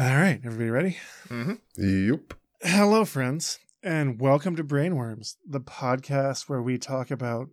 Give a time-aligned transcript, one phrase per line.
[0.00, 0.96] All right, everybody ready?
[1.28, 1.54] Mm-hmm.
[2.12, 2.34] Yep.
[2.62, 7.48] Hello, friends, and welcome to Brainworms, the podcast where we talk about,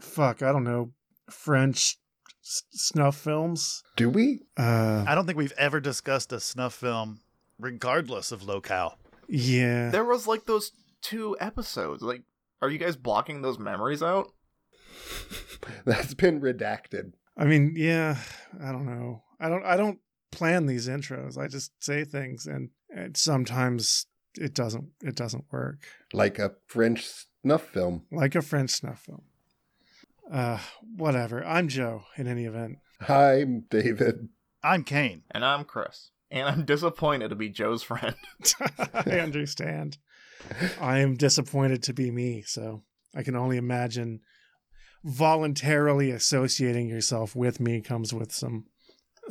[0.00, 0.92] fuck, I don't know,
[1.30, 1.96] French
[2.44, 3.82] s- snuff films.
[3.96, 4.40] Do we?
[4.56, 7.20] Uh, I don't think we've ever discussed a snuff film,
[7.58, 8.98] regardless of locale.
[9.28, 9.90] yeah.
[9.90, 12.02] There was like those two episodes.
[12.02, 12.22] Like,
[12.60, 14.32] are you guys blocking those memories out?
[15.86, 17.12] That's been redacted.
[17.36, 18.16] I mean, yeah,
[18.62, 19.22] I don't know.
[19.40, 19.64] I don't.
[19.64, 21.38] I don't plan these intros.
[21.38, 24.90] I just say things, and, and sometimes it doesn't.
[25.02, 25.86] It doesn't work.
[26.12, 27.06] Like a French
[27.42, 28.04] snuff film.
[28.10, 29.22] Like a French snuff film.
[30.30, 30.58] Uh,
[30.96, 31.44] whatever.
[31.44, 32.02] I'm Joe.
[32.16, 32.78] In any event.
[33.02, 34.28] Hi, I'm David.
[34.62, 35.22] I'm Kane.
[35.30, 36.10] And I'm Chris.
[36.30, 38.14] And I'm disappointed to be Joe's friend.
[38.94, 39.98] I understand.
[40.80, 42.82] I am disappointed to be me, so
[43.14, 44.20] I can only imagine
[45.04, 48.66] voluntarily associating yourself with me comes with some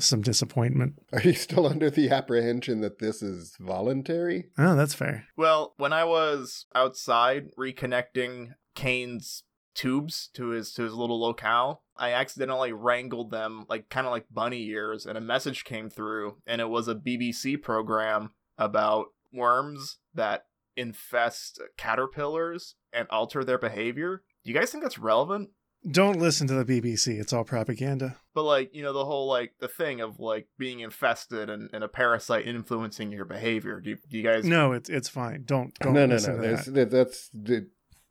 [0.03, 0.99] some disappointment.
[1.13, 4.45] Are you still under the apprehension that this is voluntary?
[4.57, 5.25] Oh, that's fair.
[5.35, 9.43] Well, when I was outside reconnecting Kane's
[9.75, 14.25] tubes to his to his little locale, I accidentally wrangled them like kind of like
[14.31, 19.97] bunny ears, and a message came through, and it was a BBC program about worms
[20.13, 20.45] that
[20.75, 24.23] infest caterpillars and alter their behavior.
[24.43, 25.49] Do you guys think that's relevant?
[25.89, 27.19] Don't listen to the BBC.
[27.19, 28.17] It's all propaganda.
[28.33, 31.83] But like, you know, the whole like the thing of like being infested and, and
[31.83, 33.79] a parasite influencing your behavior.
[33.79, 35.43] Do you, do you guys No, it's it's fine.
[35.45, 36.41] Don't don't no, no, listen no.
[36.41, 36.71] to There's, that.
[36.73, 36.91] that.
[36.91, 37.67] That's that-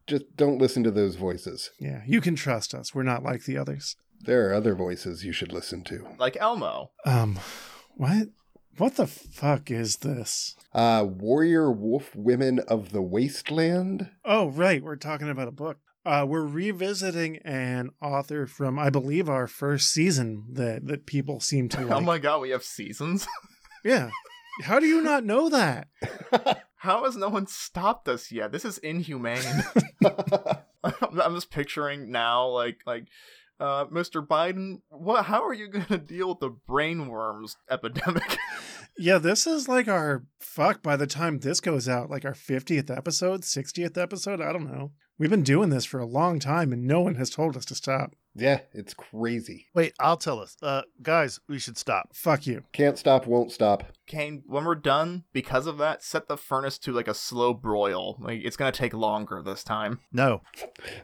[0.06, 1.70] just don't listen to those voices.
[1.81, 2.94] Yeah, you can trust us.
[2.94, 3.97] We're not like the others.
[4.20, 6.06] There are other voices you should listen to.
[6.19, 6.92] like Elmo?
[7.05, 7.41] Um,
[7.97, 8.28] what?
[8.78, 10.55] What the fuck is this?
[10.72, 14.11] Uh, Warrior Wolf Women of the Wasteland.
[14.25, 14.81] Oh, right.
[14.83, 15.78] We're talking about a book.
[16.07, 21.69] Uh, we're revisiting an author from, I believe, our first season that that people seem
[21.71, 21.91] to like.
[21.97, 23.27] Oh my god, we have seasons.
[23.84, 24.11] Yeah.
[24.62, 25.87] How do you not know that?
[26.77, 28.50] How has no one stopped us yet?
[28.50, 29.44] This is inhumane.
[30.05, 33.06] I'm just picturing now, like like.
[33.59, 34.27] Uh, Mr.
[34.27, 35.27] Biden, what?
[35.27, 38.37] How are you gonna deal with the brainworms epidemic?
[38.99, 42.94] Yeah, this is like our fuck by the time this goes out, like our 50th
[42.94, 44.41] episode, 60th episode.
[44.41, 44.93] I don't know.
[45.19, 47.75] We've been doing this for a long time and no one has told us to
[47.75, 48.15] stop.
[48.34, 49.65] yeah, it's crazy.
[49.75, 50.59] Wait, I'll tell us.
[50.62, 52.10] Uh, guys, we should stop.
[52.15, 52.65] Fuck you.
[52.72, 53.84] Can't stop, won't stop.
[54.06, 58.19] Kane, when we're done, because of that, set the furnace to like a slow broil.
[58.21, 60.00] Like it's gonna take longer this time.
[60.12, 60.43] No.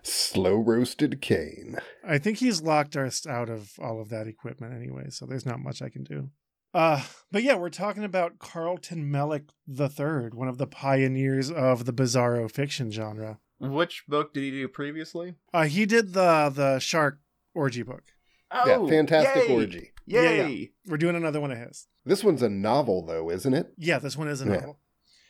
[0.02, 1.76] Slow roasted Kane.
[2.06, 5.60] I think he's locked us out of all of that equipment anyway, so there's not
[5.60, 6.28] much I can do.
[6.74, 11.92] Uh, but yeah, we're talking about Carlton Mellick III, one of the pioneers of the
[11.92, 13.38] bizarro fiction genre.
[13.62, 15.34] Which book did he do previously?
[15.54, 17.20] Uh, he did the the shark
[17.54, 18.02] orgy book.
[18.50, 19.54] Oh, yeah, fantastic yay!
[19.54, 19.92] orgy.
[20.04, 20.52] Yay!
[20.52, 21.86] Yeah, We're doing another one of his.
[22.04, 23.72] This one's a novel, though, isn't it?
[23.78, 24.50] Yeah, this one is a Yeah.
[24.56, 24.78] novel.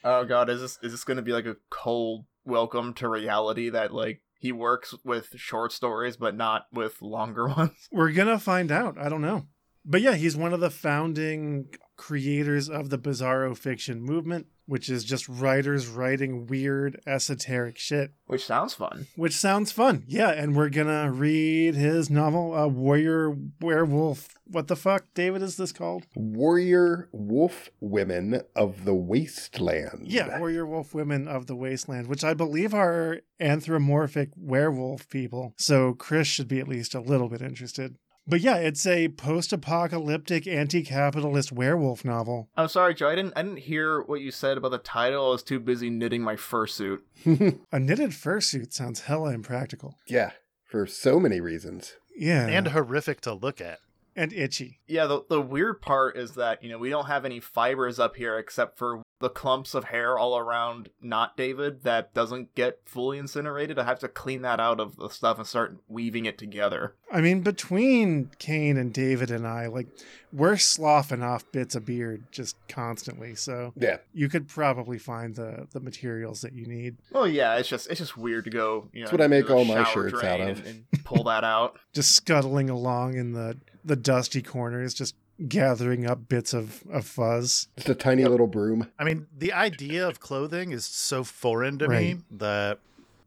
[0.04, 3.92] Oh god, is this is this gonna be like a cold welcome to reality that
[3.94, 7.88] like he works with short stories but not with longer ones?
[7.92, 8.96] We're gonna find out.
[8.98, 9.46] I don't know.
[9.84, 11.66] But yeah, he's one of the founding
[11.96, 18.10] creators of the bizarro fiction movement, which is just writers writing weird, esoteric shit.
[18.24, 19.06] Which sounds fun.
[19.16, 20.04] Which sounds fun.
[20.06, 24.30] Yeah, and we're gonna read his novel, uh, Warrior Werewolf.
[24.46, 26.06] What the fuck, David, is this called?
[26.14, 30.06] Warrior Wolf Women of the Wasteland.
[30.06, 35.52] Yeah, Warrior Wolf Women of the Wasteland, which I believe are anthropomorphic werewolf people.
[35.58, 37.96] So Chris should be at least a little bit interested.
[38.26, 42.48] But yeah, it's a post-apocalyptic anti-capitalist werewolf novel.
[42.56, 43.08] I'm sorry, Joe.
[43.08, 43.32] I didn't.
[43.36, 45.26] I didn't hear what you said about the title.
[45.26, 46.98] I was too busy knitting my fursuit.
[47.72, 49.98] A knitted fursuit sounds hella impractical.
[50.08, 50.30] yeah,
[50.64, 51.96] for so many reasons.
[52.16, 53.78] Yeah, And horrific to look at.
[54.14, 54.80] and itchy.
[54.86, 55.06] Yeah.
[55.06, 58.38] The the weird part is that you know we don't have any fibers up here
[58.38, 60.90] except for the clumps of hair all around.
[61.00, 63.78] Not David that doesn't get fully incinerated.
[63.78, 66.94] I have to clean that out of the stuff and start weaving it together.
[67.10, 69.86] I mean, between Kane and David and I, like,
[70.32, 73.34] we're sloughing off bits of beard just constantly.
[73.36, 76.96] So Yeah, you could probably find the the materials that you need.
[77.12, 78.88] Well, yeah, it's just it's just weird to go.
[78.92, 80.66] You know, That's what I make all my shirts out of.
[80.66, 81.78] and, and pull that out.
[81.92, 85.14] Just scuttling along in the the dusty corners, just
[85.48, 87.68] gathering up bits of of fuzz.
[87.76, 88.88] just a tiny little broom.
[88.98, 92.16] I mean, the idea of clothing is so foreign to Right.
[92.16, 92.78] me that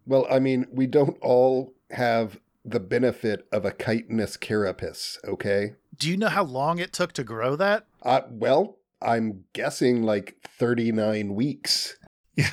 [0.08, 5.74] Well, I mean, we don't all have the benefit of a chitinous carapace, okay?
[5.98, 7.86] do you know how long it took to grow that?
[8.02, 11.96] Uh, well, I'm guessing like 39 weeks.
[12.36, 12.50] Yeah.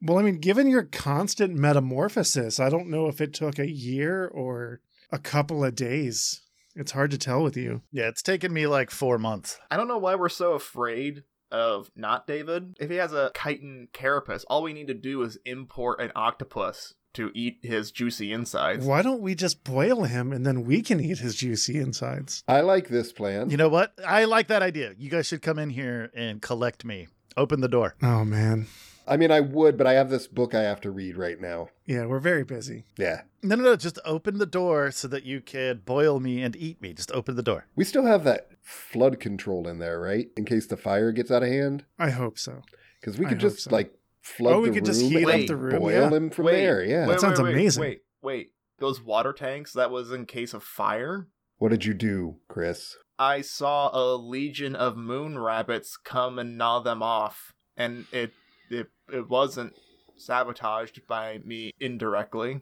[0.00, 4.26] Well, I mean, given your constant metamorphosis, I don't know if it took a year
[4.28, 6.42] or a couple of days.
[6.76, 7.82] It's hard to tell with you.
[7.90, 9.58] Yeah, it's taken me like four months.
[9.70, 12.76] I don't know why we're so afraid of not David.
[12.78, 16.94] If he has a chitin carapace, all we need to do is import an octopus
[17.14, 18.84] to eat his juicy insides.
[18.84, 22.44] Why don't we just boil him and then we can eat his juicy insides?
[22.46, 23.48] I like this plan.
[23.48, 23.94] You know what?
[24.06, 24.92] I like that idea.
[24.98, 27.08] You guys should come in here and collect me.
[27.38, 27.96] Open the door.
[28.02, 28.66] Oh man.
[29.06, 31.68] I mean, I would, but I have this book I have to read right now.
[31.84, 32.84] Yeah, we're very busy.
[32.96, 33.22] Yeah.
[33.42, 33.76] No, no, no.
[33.76, 36.92] Just open the door so that you can boil me and eat me.
[36.92, 37.66] Just open the door.
[37.76, 40.28] We still have that flood control in there, right?
[40.36, 41.84] In case the fire gets out of hand.
[41.98, 42.62] I hope so.
[43.00, 43.70] Because we could hope just so.
[43.70, 46.10] like flood Oh, we the could room just heat up the room, boil yeah.
[46.10, 46.82] him from Wait, there.
[46.82, 47.06] Yeah.
[47.06, 47.80] That sounds wait, amazing.
[47.80, 48.52] Wait, wait.
[48.78, 51.28] Those water tanks, that was in case of fire?
[51.58, 52.96] What did you do, Chris?
[53.18, 58.32] I saw a legion of moon rabbits come and gnaw them off, and it
[58.70, 59.74] it it wasn't
[60.16, 62.60] sabotaged by me indirectly.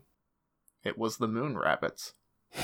[0.84, 2.14] It was the moon rabbits.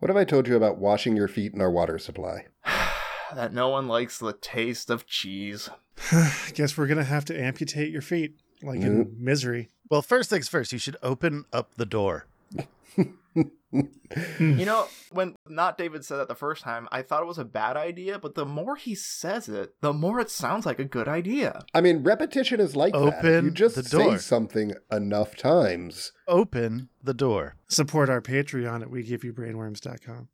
[0.00, 2.46] What have I told you about washing your feet in our water supply?
[3.34, 5.68] that no one likes the taste of cheese.
[6.54, 9.24] Guess we're gonna have to amputate your feet, like in mm-hmm.
[9.24, 9.70] misery.
[9.90, 12.26] Well, first things first, you should open up the door.
[13.70, 13.90] You
[14.64, 17.76] know, when not David said that the first time, I thought it was a bad
[17.76, 21.64] idea, but the more he says it, the more it sounds like a good idea.
[21.74, 23.24] I mean, repetition is like that.
[23.24, 26.12] If you just the say something enough times.
[26.26, 27.56] Open the door.
[27.68, 30.28] Support our Patreon at WeGiveYouBrainworms.com.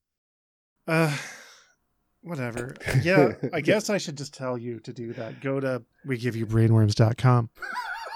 [0.86, 1.16] Uh,
[2.22, 2.76] whatever.
[3.02, 5.40] Yeah, I guess I should just tell you to do that.
[5.40, 7.50] Go to WeGiveYouBrainworms.com,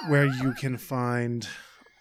[0.08, 1.48] where you can find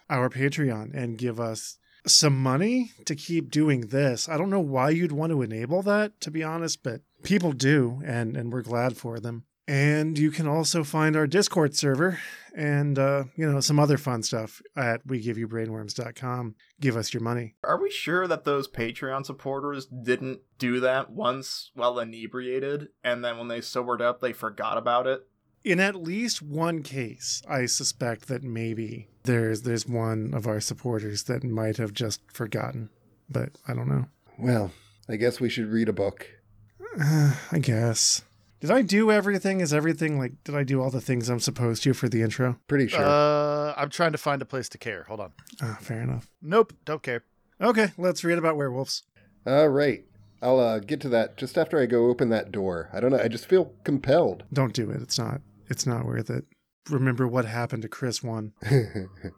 [0.08, 4.28] our Patreon and give us some money to keep doing this.
[4.28, 8.00] I don't know why you'd want to enable that, to be honest, but people do,
[8.04, 9.44] and and we're glad for them.
[9.66, 12.18] And you can also find our Discord server
[12.54, 16.54] and uh, you know some other fun stuff at WeGiveYouBrainworms.com.
[16.80, 17.54] Give us your money.
[17.62, 23.36] Are we sure that those Patreon supporters didn't do that once while inebriated, and then
[23.36, 25.26] when they sobered up, they forgot about it?
[25.68, 31.24] In at least one case, I suspect that maybe there's there's one of our supporters
[31.24, 32.88] that might have just forgotten,
[33.28, 34.06] but I don't know.
[34.38, 34.70] Well,
[35.10, 36.26] I guess we should read a book.
[36.98, 38.22] I guess.
[38.60, 39.60] Did I do everything?
[39.60, 40.42] Is everything like?
[40.42, 42.58] Did I do all the things I'm supposed to for the intro?
[42.66, 43.04] Pretty sure.
[43.04, 45.04] Uh, I'm trying to find a place to care.
[45.06, 45.32] Hold on.
[45.60, 46.30] Ah, fair enough.
[46.40, 47.24] Nope, don't care.
[47.60, 49.02] Okay, let's read about werewolves.
[49.46, 50.02] All right.
[50.40, 52.88] I'll uh, get to that just after I go open that door.
[52.92, 53.18] I don't know.
[53.18, 54.44] I just feel compelled.
[54.50, 55.02] Don't do it.
[55.02, 55.42] It's not.
[55.70, 56.44] It's not worth it.
[56.88, 58.52] Remember what happened to Chris one.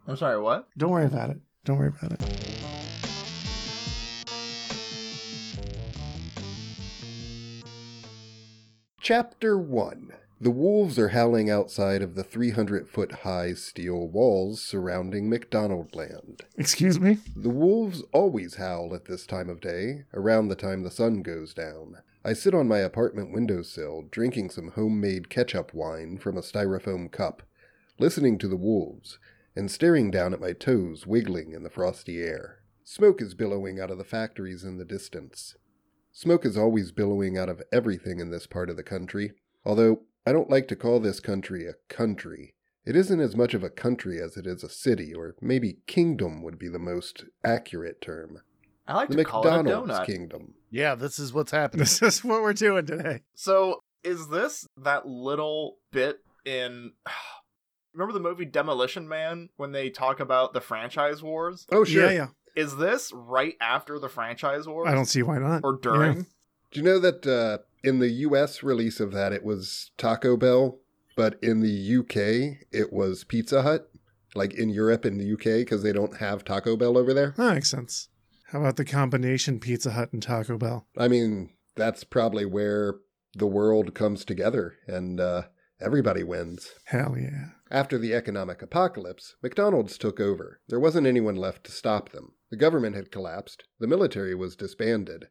[0.07, 0.67] I'm sorry, what?
[0.77, 1.39] Don't worry about it.
[1.65, 2.51] Don't worry about it.
[9.01, 15.29] Chapter 1 The wolves are howling outside of the 300 foot high steel walls surrounding
[15.29, 16.43] McDonald Land.
[16.57, 17.17] Excuse me.
[17.35, 21.53] The wolves always howl at this time of day, around the time the sun goes
[21.53, 21.97] down.
[22.23, 27.41] I sit on my apartment windowsill, drinking some homemade ketchup wine from a styrofoam cup,
[27.99, 29.17] listening to the wolves,
[29.55, 32.59] and staring down at my toes wiggling in the frosty air.
[32.83, 35.55] Smoke is billowing out of the factories in the distance.
[36.11, 39.33] Smoke is always billowing out of everything in this part of the country,
[39.65, 42.53] although I don't like to call this country a country.
[42.85, 46.43] It isn't as much of a country as it is a city, or maybe kingdom
[46.43, 48.41] would be the most accurate term.
[48.87, 50.05] I like The to call it a McDonald's donut.
[50.05, 50.53] kingdom.
[50.71, 51.81] Yeah, this is what's happening.
[51.81, 53.21] This is what we're doing today.
[53.35, 56.93] So, is this that little bit in.
[57.93, 61.67] Remember the movie Demolition Man when they talk about the franchise wars?
[61.73, 62.05] Oh, sure.
[62.05, 62.27] Yeah, yeah.
[62.55, 64.87] Is this right after the franchise wars?
[64.87, 65.59] I don't see why not.
[65.65, 66.17] Or during?
[66.19, 66.23] Yeah.
[66.71, 70.79] Do you know that uh, in the US release of that, it was Taco Bell,
[71.17, 73.89] but in the UK, it was Pizza Hut?
[74.35, 77.33] Like in Europe and the UK, because they don't have Taco Bell over there?
[77.35, 78.07] That makes sense.
[78.51, 80.85] How about the combination Pizza Hut and Taco Bell?
[80.97, 82.95] I mean, that's probably where
[83.33, 85.43] the world comes together and uh,
[85.79, 86.73] everybody wins.
[86.87, 87.51] Hell yeah.
[87.71, 90.59] After the economic apocalypse, McDonald's took over.
[90.67, 92.33] There wasn't anyone left to stop them.
[92.49, 95.29] The government had collapsed, the military was disbanded.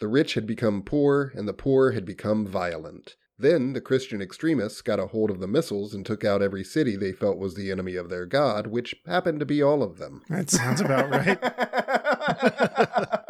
[0.00, 3.16] The rich had become poor, and the poor had become violent.
[3.42, 6.94] Then the Christian extremists got a hold of the missiles and took out every city
[6.94, 10.22] they felt was the enemy of their God, which happened to be all of them.
[10.28, 11.38] That sounds about right.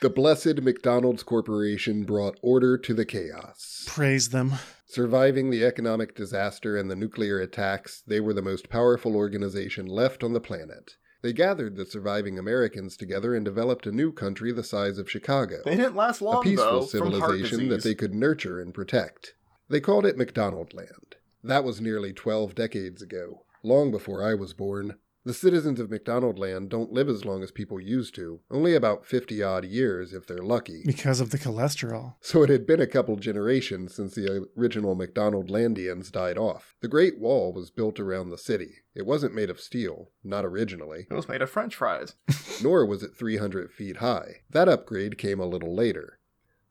[0.00, 3.84] The blessed McDonald's Corporation brought order to the chaos.
[3.86, 4.52] Praise them.
[4.84, 10.22] Surviving the economic disaster and the nuclear attacks, they were the most powerful organization left
[10.22, 10.96] on the planet.
[11.24, 15.62] They gathered the surviving Americans together and developed a new country the size of Chicago.
[15.64, 19.32] they didn't last long, a peaceful though, civilization that they could nurture and protect.
[19.70, 21.16] They called it McDonald Land.
[21.42, 24.96] That was nearly 12 decades ago, long before I was born.
[25.26, 29.06] The citizens of McDonald Land don't live as long as people used to, only about
[29.06, 30.82] 50 odd years if they're lucky.
[30.84, 32.16] Because of the cholesterol.
[32.20, 36.76] So it had been a couple generations since the original McDonald Landians died off.
[36.82, 38.74] The Great Wall was built around the city.
[38.94, 42.16] It wasn't made of steel, not originally, It was made of French fries.
[42.62, 44.42] nor was it 300 feet high.
[44.50, 46.18] That upgrade came a little later.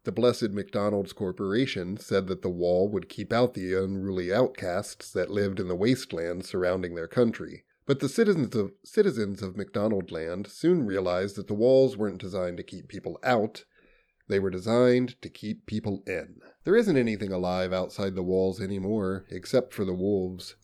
[0.04, 5.32] The Blessed McDonald's Corporation said that the wall would keep out the unruly outcasts that
[5.32, 7.64] lived in the wastelands surrounding their country.
[7.86, 12.56] But the citizens of citizens of McDonald Land soon realized that the walls weren't designed
[12.58, 13.66] to keep people out.
[14.30, 16.40] They were designed to keep people in.
[16.64, 20.56] There isn't anything alive outside the walls anymore, except for the wolves.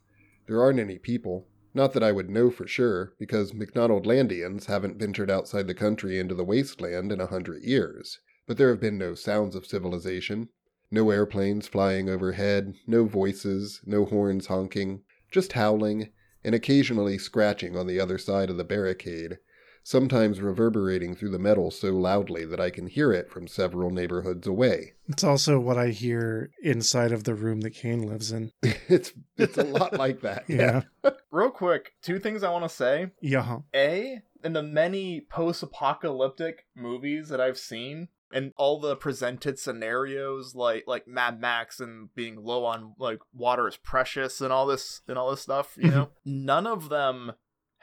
[0.47, 1.49] There aren't any people.
[1.73, 6.17] Not that I would know for sure, because McDonald Landians haven't ventured outside the country
[6.17, 8.21] into the wasteland in a hundred years.
[8.47, 10.49] But there have been no sounds of civilization.
[10.89, 16.09] No airplanes flying overhead, no voices, no horns honking, just howling,
[16.43, 19.39] and occasionally scratching on the other side of the barricade,
[19.84, 24.48] sometimes reverberating through the metal so loudly that I can hear it from several neighborhoods
[24.48, 24.93] away.
[25.10, 28.51] It's also what I hear inside of the room that Kane lives in.
[28.62, 30.46] it's it's a lot like that.
[30.48, 30.84] Yeah.
[31.31, 33.10] Real quick, two things I want to say.
[33.19, 33.60] Yeah.
[33.74, 40.55] A, in the many post apocalyptic movies that I've seen, and all the presented scenarios
[40.55, 45.01] like like Mad Max and being low on like water is precious and all this
[45.07, 47.33] and all this stuff, you know, none of them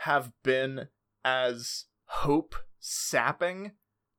[0.00, 0.88] have been
[1.24, 3.72] as hope sapping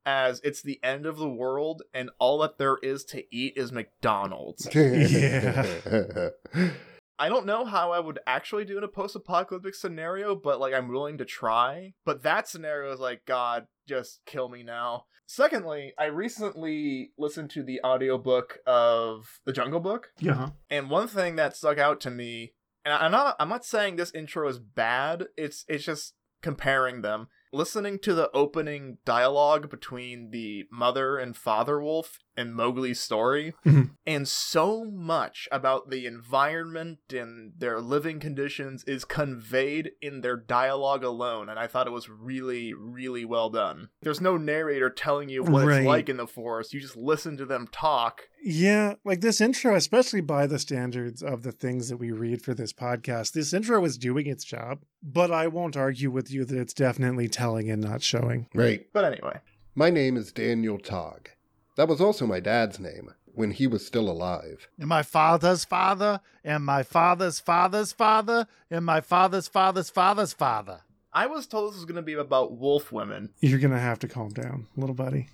[0.04, 3.72] as it's the end of the world and all that there is to eat is
[3.72, 4.68] McDonald's.
[4.74, 6.30] Yeah.
[7.20, 10.72] I don't know how I would actually do in a post apocalyptic scenario, but like
[10.72, 11.94] I'm willing to try.
[12.04, 15.06] But that scenario is like, God, just kill me now.
[15.30, 20.50] Secondly, I recently listened to the audiobook of The Jungle Book, Yeah.
[20.70, 24.10] and one thing that stuck out to me, and I'm not I'm not saying this
[24.12, 27.28] intro is bad, it's it's just comparing them.
[27.52, 33.90] Listening to the opening dialogue between the mother and father wolf in Mowgli's story, Mhm.
[34.06, 41.02] and so much about the environment and their living conditions is conveyed in their dialogue
[41.04, 43.88] alone, and I thought it was really, really well done.
[44.02, 45.78] There's no narrator telling you what Right.
[45.80, 48.28] it's like in the forest, you just listen to them talk.
[48.42, 52.54] Yeah, like this intro, especially by the standards of the things that we read for
[52.54, 56.58] this podcast, this intro is doing its job, but I won't argue with you that
[56.58, 58.46] it's definitely telling and not showing.
[58.54, 58.86] right.
[58.92, 59.40] But anyway.
[59.74, 61.26] My name is Daniel Togg.
[61.78, 64.68] That was also my dad's name when he was still alive.
[64.80, 70.80] And my father's father, and my father's father's father, and my father's father's father's father.
[71.12, 73.30] I was told this was going to be about wolf women.
[73.38, 75.28] You're going to have to calm down, little buddy.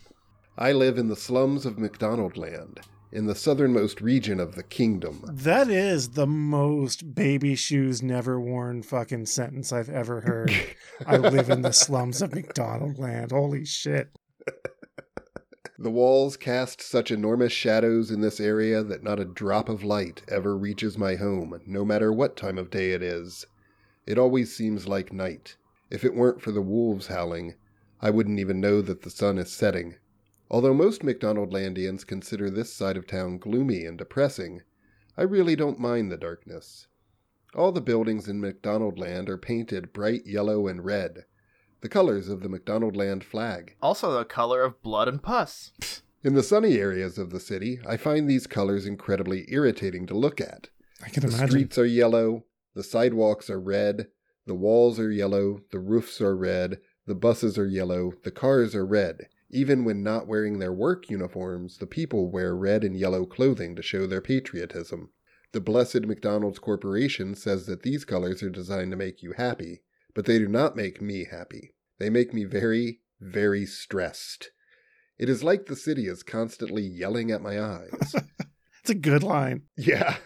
[0.59, 5.25] I live in the slums of McDonaldland, in the southernmost region of the kingdom.
[5.27, 10.53] That is the most baby shoes never worn fucking sentence I've ever heard.
[11.07, 13.33] I live in the slums of McDonaldland.
[13.33, 14.11] Holy shit.
[15.77, 20.23] The walls cast such enormous shadows in this area that not a drop of light
[20.29, 23.45] ever reaches my home, no matter what time of day it is.
[24.07, 25.57] It always seems like night.
[25.91, 27.57] If it weren't for the wolves howling,
[28.01, 29.97] I wouldn't even know that the sun is setting.
[30.49, 34.63] Although most McDonald Landians consider this side of town gloomy and depressing,
[35.17, 36.87] I really don't mind the darkness.
[37.53, 41.25] All the buildings in McDonald Land are painted bright yellow and red,
[41.85, 43.77] the colors of the McDonald Land flag.
[43.83, 45.71] Also, the color of blood and pus.
[46.23, 50.41] In the sunny areas of the city, I find these colors incredibly irritating to look
[50.41, 50.71] at.
[51.05, 51.49] I can The imagine.
[51.51, 54.07] streets are yellow, the sidewalks are red,
[54.47, 58.87] the walls are yellow, the roofs are red, the buses are yellow, the cars are
[58.87, 59.29] red.
[59.51, 63.83] Even when not wearing their work uniforms, the people wear red and yellow clothing to
[63.83, 65.11] show their patriotism.
[65.53, 69.83] The Blessed McDonald's Corporation says that these colors are designed to make you happy,
[70.15, 71.73] but they do not make me happy.
[71.99, 74.51] They make me very, very stressed.
[75.19, 78.15] It is like the city is constantly yelling at my eyes.
[78.85, 79.63] It's a good line.
[79.79, 80.17] Yeah.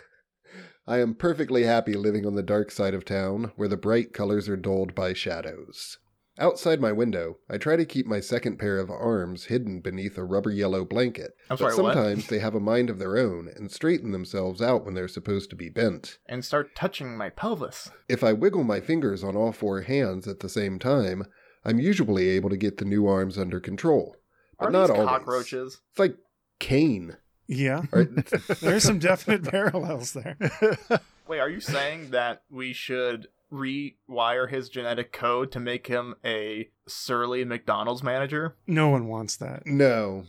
[0.85, 4.49] I am perfectly happy living on the dark side of town, where the bright colors
[4.49, 5.99] are dulled by shadows.
[6.41, 10.25] Outside my window, I try to keep my second pair of arms hidden beneath a
[10.25, 11.37] rubber yellow blanket.
[11.49, 11.95] I'm but sorry, what?
[11.95, 15.51] sometimes they have a mind of their own and straighten themselves out when they're supposed
[15.51, 16.19] to be bent.
[16.27, 17.93] And start touching my pelvis.
[18.09, 21.25] If I wiggle my fingers on all four hands at the same time,
[21.65, 24.17] I'm usually able to get the new arms under control.
[24.59, 25.09] But Are not these always.
[25.09, 25.81] cockroaches?
[25.91, 26.17] It's like
[26.59, 27.17] Kane.
[27.47, 27.83] Yeah.
[28.61, 30.37] There's some definite parallels there.
[31.29, 36.69] Wait, are you saying that we should rewire his genetic code to make him a
[36.87, 38.57] surly McDonald's manager?
[38.67, 39.67] No one wants that.
[39.67, 40.25] No.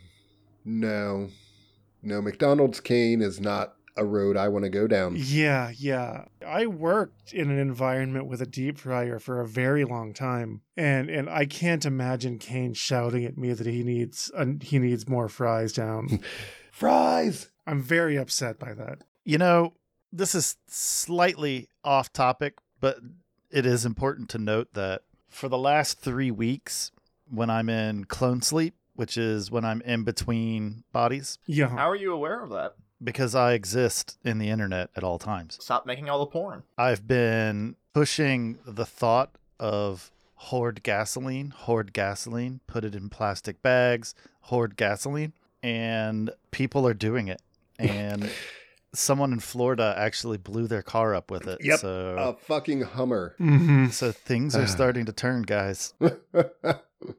[0.65, 1.29] No.
[2.01, 5.15] No, McDonald's Kane is not a road I want to go down.
[5.17, 6.25] Yeah, yeah.
[6.45, 11.09] I worked in an environment with a deep fryer for a very long time, and
[11.09, 15.29] and I can't imagine Kane shouting at me that he needs uh, he needs more
[15.29, 16.19] fries down.
[16.71, 17.49] Fries!
[17.67, 18.99] I'm very upset by that.
[19.25, 19.73] You know,
[20.13, 22.97] this is slightly off topic, but
[23.51, 26.91] it is important to note that for the last three weeks,
[27.29, 31.67] when I'm in clone sleep, which is when I'm in between bodies, Yeah.
[31.69, 32.75] How are you aware of that?
[33.03, 36.63] Because I exist in the internet at all times, Stop making all the porn.
[36.77, 44.15] I've been pushing the thought of hoard gasoline, hoard gasoline, put it in plastic bags,
[44.41, 47.41] hoard gasoline, and people are doing it.
[47.79, 48.29] And
[48.93, 51.59] someone in Florida actually blew their car up with it.
[51.61, 51.79] Yep.
[51.79, 53.35] So A fucking Hummer.
[53.37, 55.93] hmm so things are starting to turn, guys.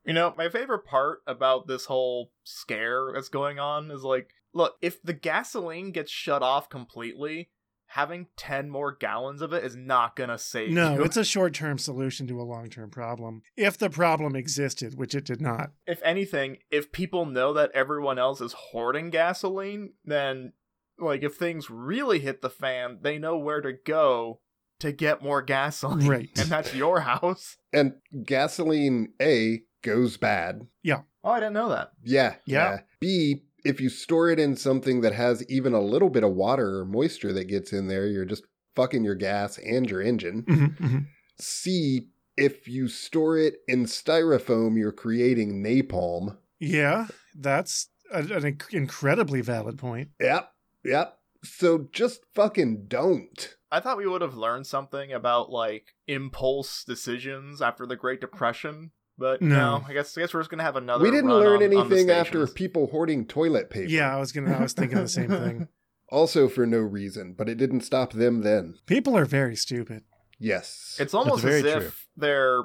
[0.05, 4.76] You know, my favorite part about this whole scare that's going on is like, look,
[4.83, 7.50] if the gasoline gets shut off completely,
[7.87, 11.02] having 10 more gallons of it is not gonna save No, you.
[11.02, 13.42] it's a short term solution to a long term problem.
[13.57, 15.71] If the problem existed, which it did not.
[15.87, 20.52] if anything, if people know that everyone else is hoarding gasoline, then
[20.99, 24.40] like if things really hit the fan, they know where to go
[24.78, 26.07] to get more gasoline.
[26.07, 26.30] Right.
[26.38, 27.57] And that's your house.
[27.73, 30.61] and gasoline A goes bad.
[30.83, 31.02] Yeah.
[31.25, 31.90] Oh, I didn't know that.
[32.04, 32.37] Yeah.
[32.47, 32.80] Yeah.
[33.00, 36.79] B, if you store it in something that has even a little bit of water
[36.79, 40.43] or moisture that gets in there, you're just fucking your gas and your engine.
[40.45, 41.07] Mhm, mhm.
[41.38, 46.37] C, if you store it in styrofoam, you're creating napalm.
[46.59, 50.11] Yeah, that's a, an inc- incredibly valid point.
[50.21, 50.52] Yep.
[50.85, 51.19] Yep.
[51.43, 53.57] So just fucking don't.
[53.73, 58.90] I thought we would have learned something about like impulse decisions after the Great Depression,
[59.21, 59.85] but no, No.
[59.87, 61.05] I guess I guess we're just gonna have another.
[61.05, 63.89] we didn't run learn on- on anything after people hoarding toilet paper.
[63.89, 64.53] Yeah, I was gonna.
[64.57, 65.69] I was thinking the same thing.
[66.12, 68.75] Also for no reason, but it didn't stop them then.
[68.87, 70.03] People are very stupid.
[70.41, 70.97] Yes.
[70.99, 71.93] It's almost very as if true.
[72.17, 72.62] they're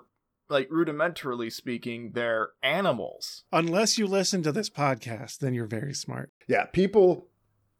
[0.49, 3.43] like rudimentarily speaking, they're animals.
[3.51, 6.31] Unless you listen to this podcast, then you're very smart.
[6.47, 7.27] yeah, people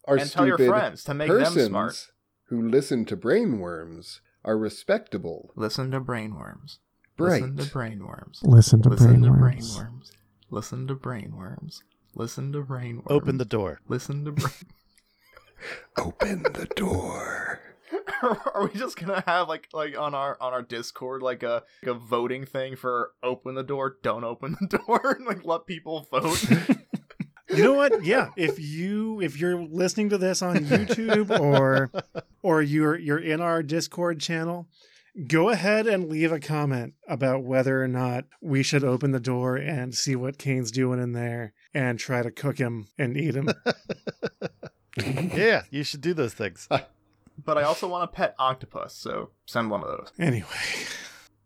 [0.07, 0.33] are stupid.
[0.33, 2.11] tell your friends to make them Persons smart.
[2.49, 6.77] who listen to brainworms are respectable, Listen to brainworms.
[7.15, 7.41] Bright.
[7.43, 8.43] Listen to brainworms.
[8.43, 10.11] Listen to Listen to brainworms.
[10.49, 11.81] Listen to brainworms.
[12.13, 13.03] Listen to brainworms.
[13.07, 13.81] Open the door.
[13.87, 14.53] Listen to brain.
[15.97, 17.61] Open the door.
[18.21, 21.95] Are we just gonna have like like on our on our Discord like a like
[21.95, 26.07] a voting thing for open the door, don't open the door, and like let people
[26.11, 26.43] vote?
[27.49, 28.03] You know what?
[28.03, 31.91] Yeah, if you if you're listening to this on YouTube or
[32.41, 34.67] or you're you're in our Discord channel,
[35.27, 39.55] go ahead and leave a comment about whether or not we should open the door
[39.55, 43.49] and see what Kane's doing in there and try to cook him and eat him.
[44.97, 46.67] yeah, you should do those things.
[47.43, 50.11] but I also want a pet octopus, so send one of those.
[50.19, 50.47] Anyway,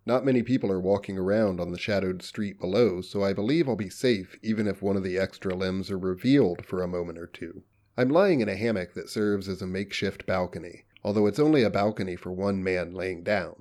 [0.05, 3.75] Not many people are walking around on the shadowed street below, so I believe I'll
[3.75, 7.27] be safe even if one of the extra limbs are revealed for a moment or
[7.27, 7.63] two.
[7.95, 11.69] I'm lying in a hammock that serves as a makeshift balcony, although it's only a
[11.69, 13.55] balcony for one man laying down.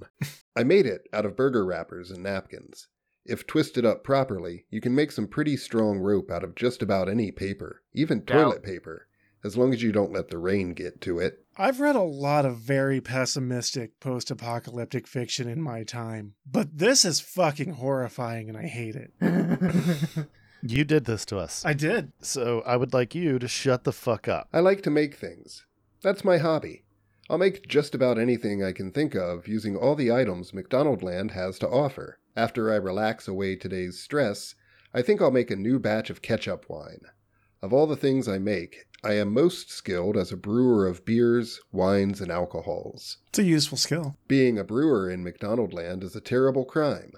[0.57, 2.89] I made it out of burger wrappers and napkins.
[3.25, 7.09] If twisted up properly, you can make some pretty strong rope out of just about
[7.09, 9.07] any paper, even Now- toilet paper,
[9.45, 11.45] as long as you don't let the rain get to it.
[11.57, 17.05] I've read a lot of very pessimistic post apocalyptic fiction in my time, but this
[17.05, 19.13] is fucking horrifying and I hate it.
[20.61, 21.65] You did this to us.
[21.65, 22.11] I did.
[22.21, 24.49] So I would like you to shut the fuck up.
[24.53, 25.65] I like to make things.
[26.03, 26.83] That's my hobby.
[27.31, 31.59] I'll make just about anything I can think of using all the items McDonaldland has
[31.59, 32.19] to offer.
[32.35, 34.55] After I relax away today's stress,
[34.95, 37.03] I think I'll make a new batch of ketchup wine.
[37.61, 41.61] Of all the things I make, I am most skilled as a brewer of beers,
[41.71, 43.19] wines, and alcohols.
[43.29, 44.17] It's a useful skill.
[44.27, 47.13] Being a brewer in McDonaldland is a terrible crime.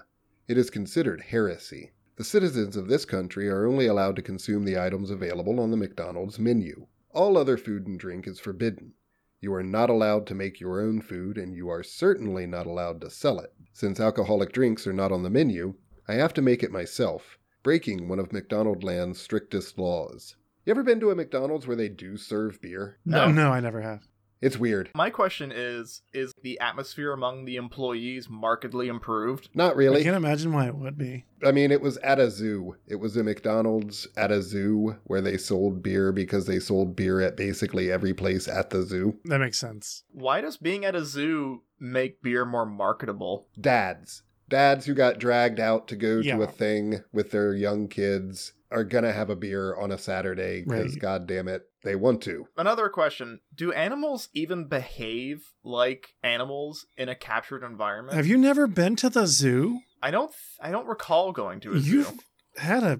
[0.47, 1.91] It is considered heresy.
[2.17, 5.77] The citizens of this country are only allowed to consume the items available on the
[5.77, 6.87] McDonald's menu.
[7.11, 8.93] All other food and drink is forbidden.
[9.41, 13.01] You are not allowed to make your own food, and you are certainly not allowed
[13.01, 13.51] to sell it.
[13.73, 15.73] Since alcoholic drinks are not on the menu,
[16.07, 20.35] I have to make it myself, breaking one of McDonaldland's strictest laws.
[20.63, 22.99] You ever been to a McDonald's where they do serve beer?
[23.03, 23.31] No.
[23.31, 24.07] No, I never have.
[24.41, 24.89] It's weird.
[24.95, 29.49] My question is: Is the atmosphere among the employees markedly improved?
[29.53, 30.01] Not really.
[30.01, 31.25] I can't imagine why it would be.
[31.45, 32.75] I mean, it was at a zoo.
[32.87, 37.21] It was a McDonald's at a zoo where they sold beer because they sold beer
[37.21, 39.17] at basically every place at the zoo.
[39.25, 40.03] That makes sense.
[40.11, 43.47] Why does being at a zoo make beer more marketable?
[43.59, 44.23] Dads.
[44.49, 46.35] Dads who got dragged out to go Yeah.
[46.35, 50.63] to a thing with their young kids are gonna have a beer on a Saturday
[50.63, 50.99] because, Right.
[51.01, 52.47] god damn it, they want to.
[52.57, 58.15] Another question: Do animals even behave like animals in a captured environment?
[58.15, 59.79] Have you never been to the zoo?
[60.01, 60.31] I don't.
[60.59, 62.19] I don't recall going to a You've zoo.
[62.57, 62.99] had a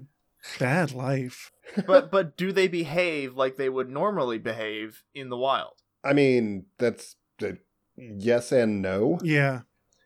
[0.58, 1.50] bad life.
[1.86, 5.74] but but do they behave like they would normally behave in the wild?
[6.04, 7.52] I mean, that's uh,
[7.96, 9.18] yes and no.
[9.22, 9.60] Yeah.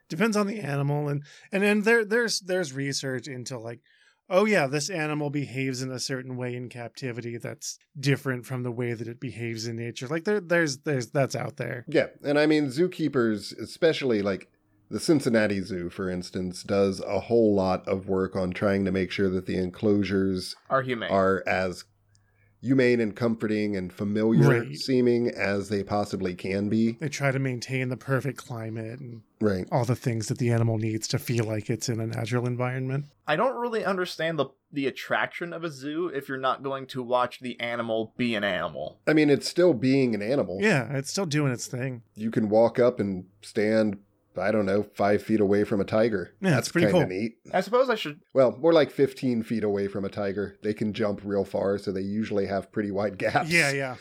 [0.09, 3.81] Depends on the animal and and then there there's there's research into like
[4.29, 8.71] oh yeah, this animal behaves in a certain way in captivity that's different from the
[8.71, 10.07] way that it behaves in nature.
[10.07, 11.85] Like there there's there's that's out there.
[11.87, 14.49] Yeah, and I mean, zookeepers, especially like
[14.89, 19.11] the Cincinnati Zoo, for instance, does a whole lot of work on trying to make
[19.11, 21.11] sure that the enclosures Are humane?
[21.11, 21.83] are as
[22.61, 24.75] humane and comforting and familiar Right.
[24.75, 26.93] seeming as they possibly can be.
[26.93, 29.67] They try to maintain the perfect climate and Right.
[29.71, 33.05] all the things that the animal needs to feel like it's in a natural environment.
[33.27, 37.01] I don't really understand the the attraction of a zoo if you're not going to
[37.01, 38.99] watch the animal be an animal.
[39.07, 40.57] I mean, it's still being an animal.
[40.59, 42.01] Yeah, it's still doing its thing.
[42.15, 43.97] You can walk up and stand,
[44.39, 46.33] I don't know, five feet away from a tiger.
[46.41, 47.05] Yeah, That's it's pretty cool.
[47.05, 47.35] neat.
[47.53, 48.19] I suppose I should.
[48.33, 50.57] Well, more like 15 feet away from a tiger.
[50.63, 53.49] They can jump real far, so they usually have pretty wide gaps.
[53.49, 53.95] Yeah, yeah.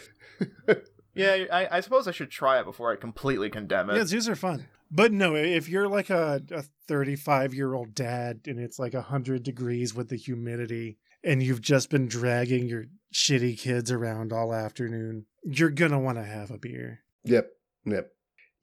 [1.17, 3.97] Yeah, I, I suppose I should try it before I completely condemn it.
[3.97, 4.67] Yeah, zoos are fun.
[4.91, 9.43] But no, if you're like a, a 35 year old dad and it's like 100
[9.43, 15.25] degrees with the humidity and you've just been dragging your shitty kids around all afternoon,
[15.43, 17.01] you're going to want to have a beer.
[17.25, 17.49] Yep,
[17.87, 18.11] yep.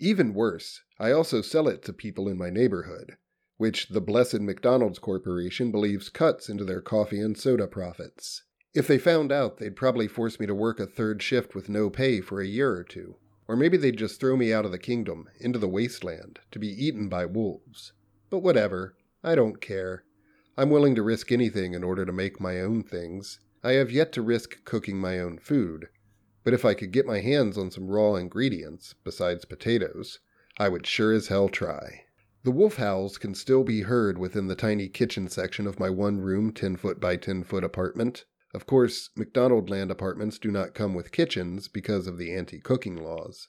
[0.03, 3.15] Even worse, I also sell it to people in my neighborhood,
[3.55, 8.43] which the blessed McDonald's Corporation believes cuts into their coffee and soda profits.
[8.73, 11.89] If they found out, they'd probably force me to work a third shift with no
[11.89, 13.15] pay for a year or two.
[13.47, 16.67] Or maybe they'd just throw me out of the kingdom, into the wasteland, to be
[16.67, 17.93] eaten by wolves.
[18.29, 20.03] But whatever, I don't care.
[20.57, 23.39] I'm willing to risk anything in order to make my own things.
[23.63, 25.87] I have yet to risk cooking my own food,
[26.43, 30.19] but if I could get my hands on some raw ingredients, besides potatoes,
[30.57, 32.03] I would sure as hell try.
[32.43, 36.19] The wolf howls can still be heard within the tiny kitchen section of my one
[36.19, 38.25] room 10 foot by 10 foot apartment.
[38.53, 42.97] Of course, McDonald land apartments do not come with kitchens because of the anti cooking
[42.97, 43.47] laws.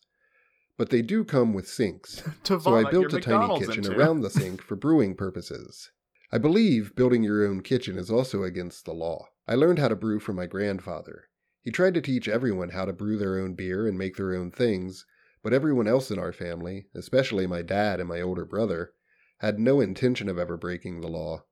[0.77, 4.63] But they do come with sinks, so I built a tiny kitchen around the sink
[4.63, 5.91] for brewing purposes.
[6.33, 9.27] I believe building your own kitchen is also against the law.
[9.47, 11.25] I learned how to brew from my grandfather.
[11.65, 14.51] He tried to teach everyone how to brew their own beer and make their own
[14.51, 15.07] things,
[15.43, 18.93] but everyone else in our family, especially my dad and my older brother,
[19.39, 21.47] had no intention of ever breaking the law.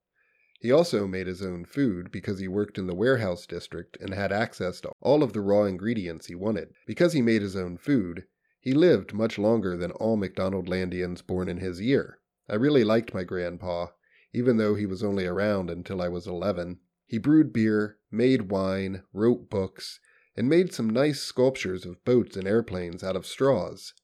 [0.61, 4.33] He also made his own food because he worked in the warehouse district and had
[4.33, 6.75] access to all of the raw ingredients he wanted.
[6.87, 8.27] Because he made his own food,
[8.61, 12.19] he lived much longer than all McDonald Landians born in his year.
[12.51, 13.87] I really liked my grandpa,
[14.35, 16.81] even though he was only around until I was 11.
[17.07, 19.99] He brewed beer, made wine, wrote books,
[20.37, 23.95] and made some nice sculptures of boats and airplanes out of straws.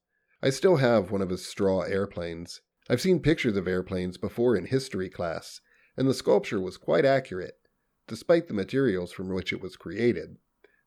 [0.43, 2.61] I still have one of his straw airplanes.
[2.89, 5.61] I've seen pictures of airplanes before in history class,
[5.97, 7.55] and the sculpture was quite accurate,
[8.07, 10.37] despite the materials from which it was created,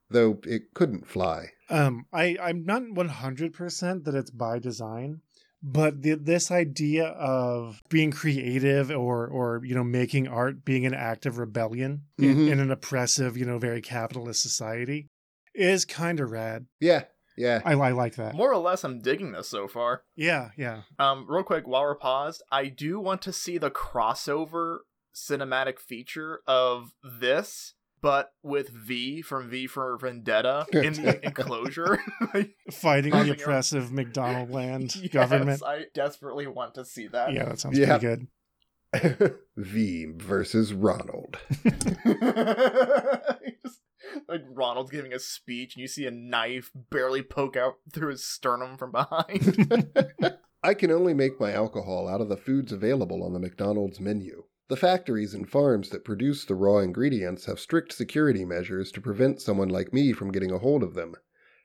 [0.09, 1.49] though it couldn't fly.
[1.69, 5.21] Um, I, I'm not 100% that it's by design,
[5.63, 10.93] but the, this idea of being creative or, or, you know, making art being an
[10.93, 12.51] act of rebellion in, Mhm.
[12.51, 15.07] in an oppressive, you know, very capitalist society
[15.53, 16.65] is kind of rad.
[16.79, 17.03] Yeah,
[17.37, 17.61] yeah.
[17.65, 18.33] I, I like that.
[18.35, 20.03] More or less, I'm digging this so far.
[20.15, 20.81] Yeah, yeah.
[20.97, 24.79] Um, real quick, while we're paused, I do want to see the crossover
[25.13, 31.99] cinematic feature of this, but with V from V for Vendetta in the enclosure.
[32.71, 33.33] Fighting the over.
[33.33, 35.61] oppressive McDonald land Yes, government.
[35.65, 37.33] I desperately want to see that.
[37.33, 37.97] Yeah, that sounds Yeah.
[37.97, 38.27] pretty
[38.93, 39.35] good.
[39.55, 41.37] v versus Ronald.
[43.63, 43.79] Just,
[44.27, 48.25] like Ronald's giving a speech, and you see a knife barely poke out through his
[48.25, 49.87] sternum from behind.
[50.63, 54.43] I can only make my alcohol out of the foods available on the McDonald's menu.
[54.71, 59.41] The factories and farms that produce the raw ingredients have strict security measures to prevent
[59.41, 61.15] someone like me from getting a hold of them,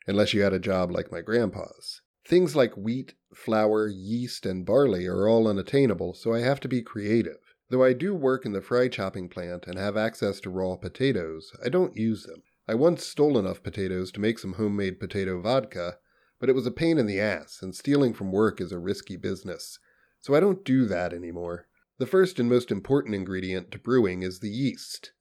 [0.09, 2.03] unless you had a job like my grandpa's.
[2.27, 6.83] Things like wheat, flour, yeast, and barley are all unattainable, so I have to be
[6.83, 7.39] creative.
[7.71, 11.53] Though I do work in the fry chopping plant and have access to raw potatoes,
[11.65, 12.43] I don't use them.
[12.67, 15.99] I once stole enough potatoes to make some homemade potato vodka,
[16.41, 19.15] but it was a pain in the ass, and stealing from work is a risky
[19.15, 19.79] business,
[20.21, 21.66] so I don't do that anymore.
[21.99, 25.13] The first and most important ingredient to brewing is the yeast.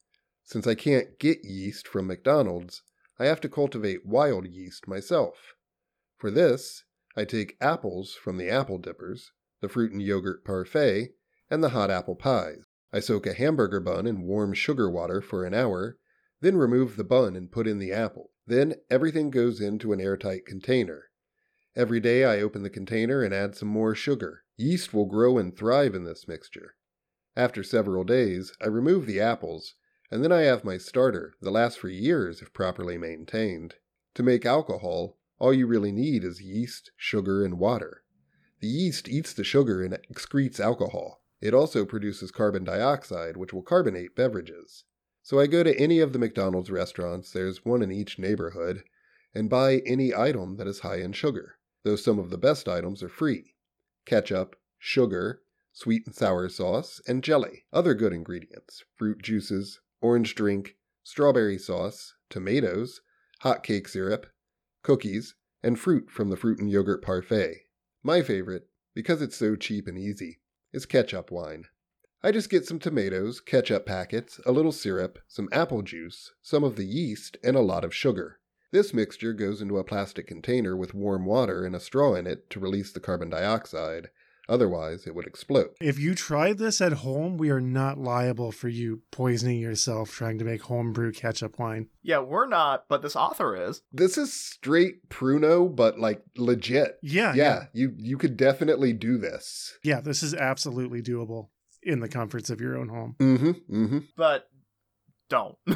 [0.44, 2.84] Since I can't get yeast from McDonald's,
[3.18, 5.56] I have to cultivate wild yeast myself.
[6.18, 6.84] For this,
[7.16, 11.16] I take apples from the apple dippers, the fruit and yogurt parfait,
[11.50, 12.66] and the hot apple pies.
[12.92, 15.98] I soak a hamburger bun in warm sugar water for an hour,
[16.42, 18.32] Then remove the bun and put in the apple.
[18.46, 21.06] Then everything goes into an airtight container.
[21.74, 24.45] Every day I open the container and add some more sugar.
[24.58, 26.76] Yeast will grow and thrive in this mixture.
[27.36, 29.76] After several days, I remove the apples,
[30.10, 33.76] and then I have my starter that lasts for years if properly maintained.
[34.14, 38.04] To make alcohol, all you really need is yeast, sugar, and water.
[38.62, 41.22] The yeast eats the sugar and excretes alcohol.
[41.42, 44.86] It also produces carbon dioxide, which will carbonate beverages.
[45.22, 48.86] So I go to any of the McDonald's restaurants, there's one in each neighborhood,
[49.34, 53.04] and buy any item that is high in sugar, though some of the best items
[53.04, 53.55] are free
[54.06, 55.42] ketchup, sugar,
[55.74, 57.66] sweet and sour sauce, and jelly.
[57.74, 63.02] Other good ingredients fruit juices, orange drink, strawberry sauce, tomatoes,
[63.42, 64.28] hot cake syrup,
[64.84, 67.64] cookies, and fruit from the fruit and yogurt parfait.
[68.04, 70.40] My favorite, because it's so cheap and easy,
[70.72, 71.66] is ketchup wine.
[72.24, 76.76] I just get some tomatoes, ketchup packets, a little syrup, some apple juice, some of
[76.76, 78.40] the yeast, and a lot of sugar.
[78.76, 82.50] This mixture goes into a plastic container with warm water and a straw in it
[82.50, 84.10] to release the carbon dioxide,
[84.48, 85.70] Otherwise, it would explode.
[85.82, 90.38] If you tried this at home, we are not liable for you poisoning yourself trying
[90.38, 91.88] to make homebrew ketchup wine.
[92.04, 93.82] Yeah, we're not, but this author is.
[93.92, 97.00] This is straight Pruno, but like legit.
[97.02, 99.80] Yeah, Yeah, you you could definitely do this.
[99.84, 101.48] Yeah, this is absolutely doable
[101.82, 103.16] in the comforts of your own home.
[103.20, 103.52] Mm-hmm.
[103.76, 104.00] Mm-hmm.
[104.16, 104.48] But
[105.30, 105.58] don't.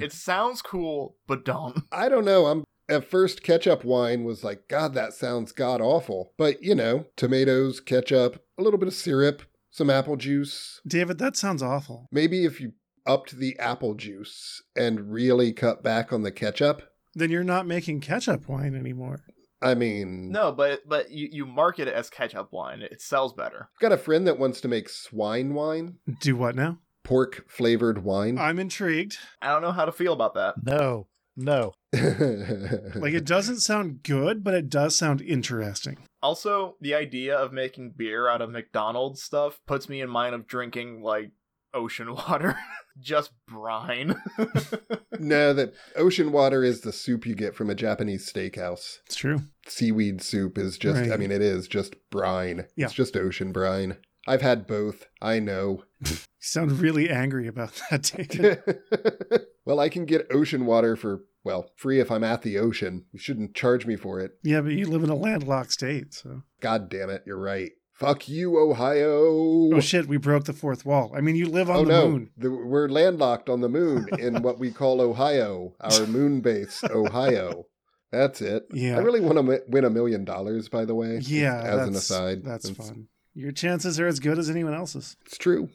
[0.00, 1.82] it sounds cool, but don't.
[1.92, 2.46] I don't know.
[2.46, 6.32] I'm at first ketchup wine was like, God, that sounds god awful.
[6.38, 10.80] But you know, tomatoes, ketchup, a little bit of syrup, some apple juice.
[10.86, 12.08] David, that sounds awful.
[12.10, 12.72] Maybe if you
[13.06, 16.82] upped the apple juice and really cut back on the ketchup.
[17.14, 19.24] Then you're not making ketchup wine anymore.
[19.60, 22.80] I mean, No, but but you, you market it as ketchup wine.
[22.80, 23.70] It sells better.
[23.74, 26.78] I've got a friend that wants to make swine wine, Do what now?
[27.08, 28.38] Pork flavored wine.
[28.38, 29.16] I'm intrigued.
[29.40, 30.56] I don't know how to feel about that.
[30.62, 31.72] No, no.
[31.92, 35.96] Like it doesn't sound good, but it does sound interesting.
[36.22, 40.46] Also, the idea of making beer out of McDonald's stuff puts me in mind of
[40.46, 41.30] drinking like
[41.72, 42.58] ocean water.
[43.00, 44.20] Just brine.
[45.18, 48.98] no, that ocean water is the soup you get from a Japanese steakhouse.
[49.06, 49.40] It's true.
[49.66, 52.66] Seaweed soup is just, I mean, it is just brine.
[52.76, 52.86] Yeah.
[52.86, 53.96] It's just ocean brine.
[54.26, 55.06] I've had both.
[55.22, 55.84] I know.
[56.40, 59.42] You sound really angry about that, David.
[59.66, 63.06] well, I can get ocean water for, well, free if I'm at the ocean.
[63.12, 64.38] You shouldn't charge me for it.
[64.44, 66.42] yeah, but you live in a landlocked state, so.
[66.60, 67.72] God damn it, you're right.
[67.94, 69.74] Fuck you, Ohio.
[69.74, 71.10] Oh shit, we broke the fourth wall.
[71.16, 72.30] I mean, you live on Oh, the no, moon.
[72.36, 77.64] The- we're landlocked on the moon in what we call Ohio, our moon base, Ohio.
[78.12, 78.62] That's it.
[78.72, 78.94] Yeah.
[78.96, 81.18] I really want to win a million dollars, by the way.
[81.22, 82.44] Yeah, as an aside.
[82.44, 83.08] That's It's- fun.
[83.38, 85.16] Your chances are as good as anyone else's.
[85.24, 85.68] It's true.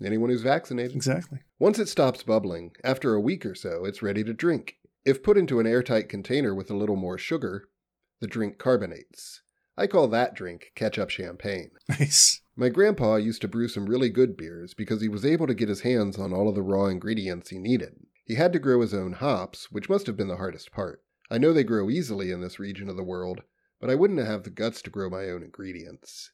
[0.00, 0.94] Anyone who's vaccinated.
[0.94, 1.40] Exactly.
[1.58, 4.76] Once it stops bubbling, after a week or so, it's ready to drink.
[5.04, 7.70] If put into an airtight container with a little more sugar,
[8.20, 9.42] the drink carbonates.
[9.76, 11.72] I call that drink ketchup champagne.
[11.88, 12.40] Nice.
[12.54, 15.68] My grandpa used to brew some really good beers because he was able to get
[15.68, 17.96] his hands on all of the raw ingredients he needed.
[18.26, 21.02] He had to grow his own hops, which must have been the hardest part.
[21.32, 23.40] I know they grow easily in this region of the world,
[23.80, 26.30] but I wouldn't have the guts to grow my own ingredients.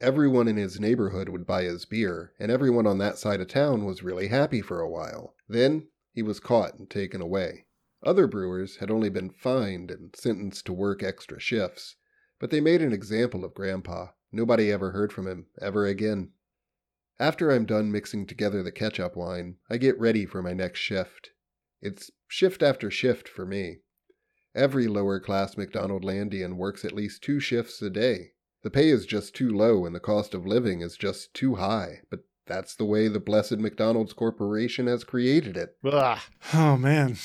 [0.00, 3.86] Everyone in his neighborhood would buy his beer, and everyone on that side of town
[3.86, 5.34] was really happy for a while.
[5.48, 7.64] Then he was caught and taken away.
[8.02, 11.96] Other brewers had only been fined and sentenced to work extra shifts,
[12.38, 14.08] but they made an example of Grandpa.
[14.30, 16.32] Nobody ever heard from him ever again.
[17.18, 21.30] After I'm done mixing together the ketchup wine, I get ready for my next shift.
[21.80, 23.80] It's shift after shift for me.
[24.54, 28.32] Every lower class McDonald Landian works at least two shifts a day.
[28.66, 32.00] The pay is just too low and the cost of living is just too high,
[32.10, 35.76] but that's the way the blessed McDonald's Corporation has created it.
[35.84, 36.18] Ugh.
[36.52, 37.16] Oh man.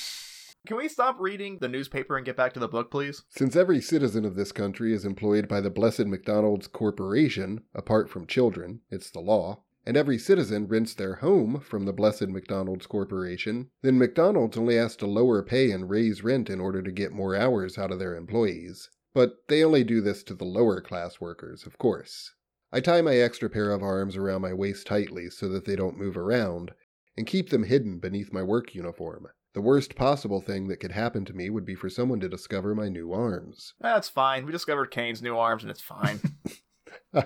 [0.68, 3.24] Can we stop reading the newspaper and get back to the book, please?
[3.30, 8.28] Since every citizen of this country is employed by the blessed McDonald's Corporation, apart from
[8.28, 13.72] children, it's the law, and every citizen rents their home from the blessed McDonald's Corporation,
[13.82, 17.36] then McDonald's only has to lower pay and raise rent in order to get more
[17.36, 18.92] hours out of their employees.
[19.14, 22.34] But they only do this to the lower class workers, of course.
[22.72, 25.98] I tie my extra pair of arms around my waist tightly so that they don't
[25.98, 26.72] move around,
[27.18, 29.28] and keep them hidden beneath my work uniform.
[29.54, 32.74] The worst possible thing that could happen to me would be for someone to discover
[32.74, 33.74] my new arms.
[33.82, 34.46] That's fine.
[34.46, 36.22] We discovered Kane's new arms, and it's fine.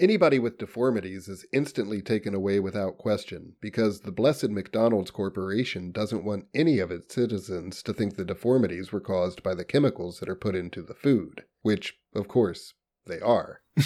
[0.00, 6.24] Anybody with deformities is instantly taken away without question because the blessed McDonald's Corporation doesn't
[6.24, 10.28] want any of its citizens to think the deformities were caused by the chemicals that
[10.28, 12.74] are put into the food, which, of course,
[13.06, 13.62] they are.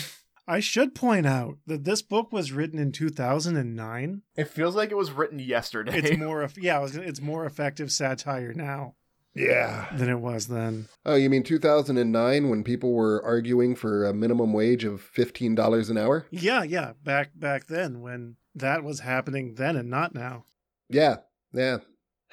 [0.49, 4.23] I should point out that this book was written in 2009.
[4.37, 5.99] It feels like it was written yesterday.
[5.99, 8.97] It's more yeah, I was gonna- it's more effective satire now
[9.35, 9.89] Yeah.
[9.97, 10.89] than it was then.
[11.07, 15.99] Oh, you mean 2009 when people were arguing for a minimum wage of $15 an
[15.99, 16.27] hour?
[16.31, 20.45] Yeah, yeah, back back then when that was happening then and not now.
[20.89, 21.19] Yeah,
[21.53, 21.79] yeah.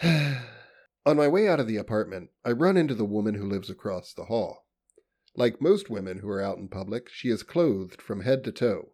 [1.05, 4.13] On my way out of the apartment, I run into the woman who lives across
[4.13, 4.65] the hall.
[5.35, 8.89] Like most women who are out in public, she is clothed from head to toe,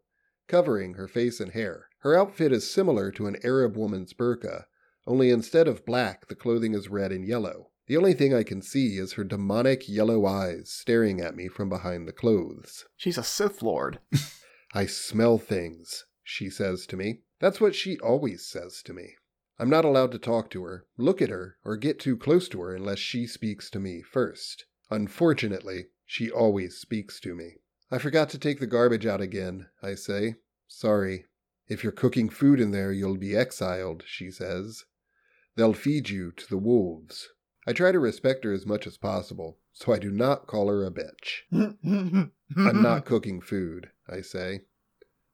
[0.48, 1.88] covering her face and hair.
[2.00, 4.66] Her outfit is similar to an Arab woman's burqa,
[5.08, 7.72] only instead of black, the clothing is red and yellow.
[7.88, 11.70] The only thing I can see is her demonic yellow eyes staring at me from
[11.70, 12.86] behind the clothes.
[12.98, 14.00] She's a Sith Lord.
[14.74, 17.22] I smell things, she says to me.
[17.40, 19.16] That's what she always says to me.
[19.60, 22.62] I'm not allowed to talk to her, look at her, or get too close to
[22.62, 24.66] her unless she speaks to me first.
[24.90, 27.58] Unfortunately, she always speaks to me.
[27.92, 30.36] I forgot to take the garbage out again, I say.
[30.68, 31.26] Sorry.
[31.68, 34.86] If you're cooking food in there, you'll be exiled, she says.
[35.56, 37.30] They'll feed you to the wolves.
[37.68, 40.86] I try to respect her as much as possible, so I do not call her
[40.86, 41.42] a bitch.
[41.52, 44.62] I'm not cooking food, I say.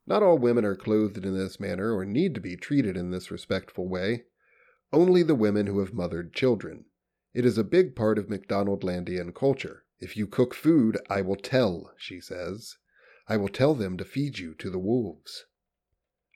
[0.08, 3.32] Not all women are clothed in this manner or need to be treated in this
[3.32, 4.24] respectful way.
[4.94, 6.86] Only the women who have mothered children.
[7.34, 9.84] It is a big part of McDonaldlandian culture.
[10.00, 12.78] If you cook food, I will tell, she says.
[13.28, 15.46] I will tell them to feed you to the wolves.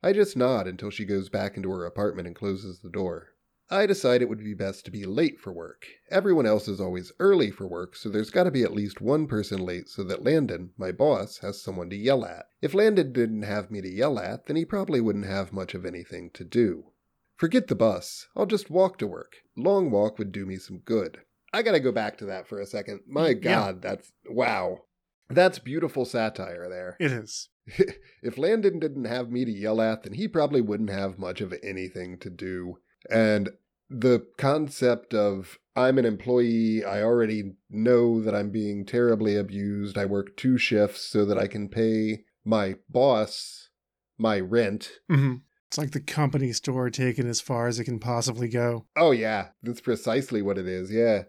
[0.04, 3.35] I just nod until she goes back into her apartment and closes the door.
[3.70, 5.88] I decide it would be best to be late for work.
[6.12, 9.26] Everyone else is always early for work, so there's got to be at least one
[9.28, 12.46] person late so that Landon, my boss, has someone to yell at.
[12.62, 15.86] If Landon didn't have me to yell at, then he probably wouldn't have much of
[15.86, 16.92] anything to do.
[17.38, 18.28] Forget the bus.
[18.36, 19.38] I'll just walk to work.
[19.58, 21.22] Long walk would do me some good.
[21.52, 23.02] I gotta go back to that for a second.
[23.08, 23.36] My Yeah.
[23.42, 24.84] god, that's wow.
[25.28, 26.98] That's beautiful satire there.
[27.00, 27.50] It is.
[28.22, 31.54] if Landon didn't have me to yell at, then he probably wouldn't have much of
[31.64, 32.78] anything to do.
[33.10, 33.50] And
[33.90, 39.98] the concept of I'm an employee, I already know that I'm being terribly abused.
[39.98, 43.70] I work two shifts so that I can pay my boss
[44.18, 44.92] my rent.
[45.10, 45.36] hmm
[45.68, 48.86] It's like the company store taken as far as it can possibly go.
[48.96, 50.92] Oh yeah, that's precisely what it is.
[50.92, 51.24] Yeah.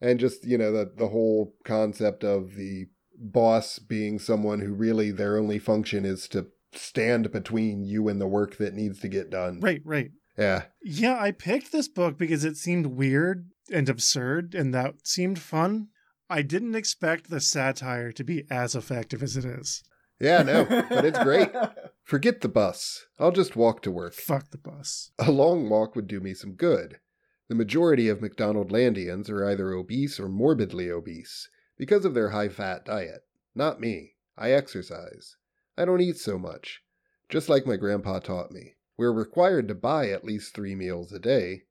[0.00, 2.86] And just, you know, the the whole concept of the
[3.18, 8.26] boss being someone who really their only function is to stand between you and the
[8.26, 9.60] work that needs to get done.
[9.60, 10.10] Right, right.
[10.36, 10.64] Yeah.
[10.82, 15.88] Yeah, I picked this book because it seemed weird and absurd, and that seemed fun.
[16.28, 19.82] I didn't expect the satire to be as effective as it is.
[20.20, 21.50] Yeah, no, but it's great.
[22.04, 23.06] Forget the bus.
[23.18, 24.14] I'll just walk to work.
[24.14, 25.10] Fuck the bus.
[25.18, 26.98] A long walk would do me some good.
[27.48, 32.48] The majority of McDonald Landians are either obese or morbidly obese because of their high
[32.48, 33.22] fat diet.
[33.54, 34.14] Not me.
[34.36, 35.36] I exercise.
[35.78, 36.82] I don't eat so much.
[37.28, 38.74] Just like my grandpa taught me.
[38.98, 41.64] We're required to buy at least three meals a day,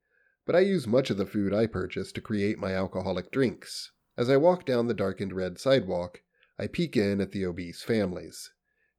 [0.46, 3.92] but I use much of the food I purchase to create my alcoholic drinks.
[4.16, 6.22] As I walk down the darkened red sidewalk,
[6.60, 8.52] I peek in at the obese families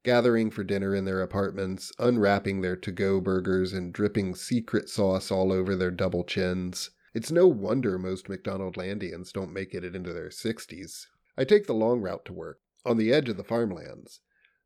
[0.06, 5.32] gathering for dinner in their apartments, unwrapping their to go burgers and dripping secret sauce
[5.32, 6.90] all over their double chins.
[7.12, 11.06] It's no wonder most McDonaldlandians don't make it into their 60s.
[11.36, 14.20] I take the long route to work, on the edge of the farmlands.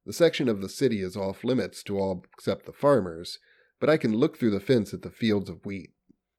[0.04, 3.38] The section of the city is off limits to all except the farmers,
[3.80, 5.90] but I can look through the fence at the fields of wheat.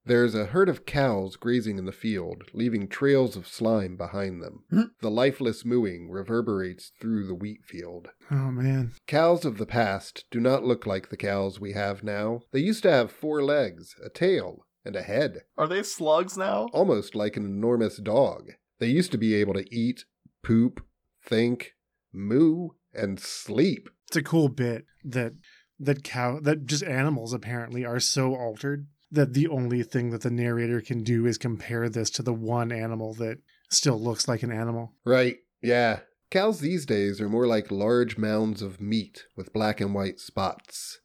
[0.03, 4.63] There's a herd of cows grazing in the field, leaving trails of slime behind them.
[4.71, 4.81] Hmm.
[5.01, 8.07] the lifeless mooing reverberates through the wheat field.
[8.31, 8.93] Oh man.
[9.07, 12.41] Cows of the past do not look like the cows we have now.
[12.51, 16.67] They used to have four legs, a tail, and a head, Are they slugs now?
[16.73, 18.49] almost like an enormous dog.
[18.79, 20.05] They used to be able to eat,
[20.43, 20.83] poop,
[21.23, 21.73] think,
[22.11, 23.87] moo, and sleep.
[24.07, 25.33] It's a cool bit that
[25.81, 30.31] that cow that just animals apparently are so altered that the only thing that the
[30.31, 33.39] narrator can do is compare this to the one animal that
[33.69, 34.93] still looks like an animal.
[35.05, 35.99] Right, yeah.
[36.29, 40.99] Cows these days are more like large mounds of meat with black and white spots.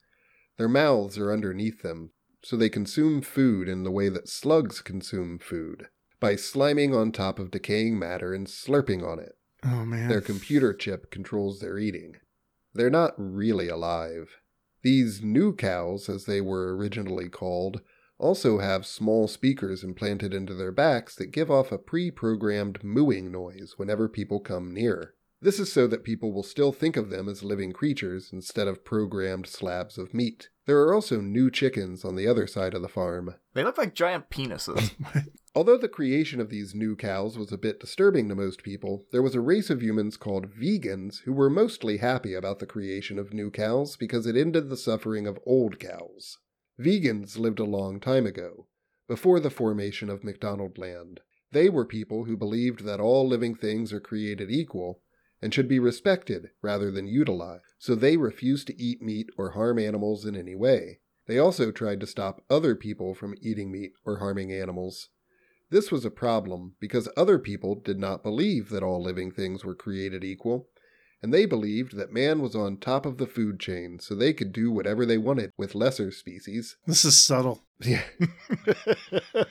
[0.56, 2.12] Their mouths are underneath them,
[2.44, 5.88] so they consume food in the way that slugs consume food
[6.20, 9.32] by sliming on top of decaying matter and slurping on it.
[9.64, 10.08] Oh man.
[10.08, 12.14] Their computer chip controls their eating.
[12.72, 14.36] They're not really alive.
[14.86, 17.80] These new cows, as they were originally called,
[18.18, 23.32] also have small speakers implanted into their backs that give off a pre programmed mooing
[23.32, 25.14] noise whenever people come near.
[25.40, 28.84] This is so that people will still think of them as living creatures instead of
[28.84, 30.50] programmed slabs of meat.
[30.66, 33.36] There are also new chickens on the other side of the farm.
[33.54, 34.94] They look like giant penises.
[35.54, 39.22] Although the creation of these new cows was a bit disturbing to most people, there
[39.22, 43.32] was a race of humans called vegans who were mostly happy about the creation of
[43.32, 46.38] new cows because it ended the suffering of old cows.
[46.80, 48.66] Vegans lived a long time ago,
[49.08, 51.20] before the formation of McDonald Land.
[51.52, 55.00] They were people who believed that all living things are created equal
[55.42, 59.78] and should be respected rather than utilized, so they refused to eat meat or harm
[59.78, 61.00] animals in any way.
[61.26, 65.08] They also tried to stop other people from eating meat or harming animals.
[65.70, 69.74] This was a problem because other people did not believe that all living things were
[69.74, 70.68] created equal,
[71.22, 74.52] and they believed that man was on top of the food chain so they could
[74.52, 76.76] do whatever they wanted with lesser species.
[76.86, 77.64] This is subtle.
[77.80, 78.04] Yeah.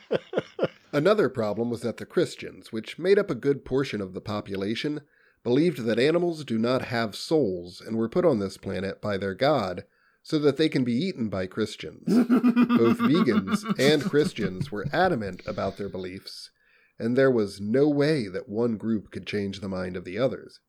[0.93, 5.01] Another problem was that the Christians, which made up a good portion of the population,
[5.45, 9.35] believed that animals do not have souls and were put on this planet by their
[9.35, 9.85] God
[10.23, 12.01] so that they can be eaten by Christians.
[12.07, 16.49] Both vegans and Christians were adamant about their beliefs,
[16.97, 20.61] and there was no way that one group could change the mind of the others.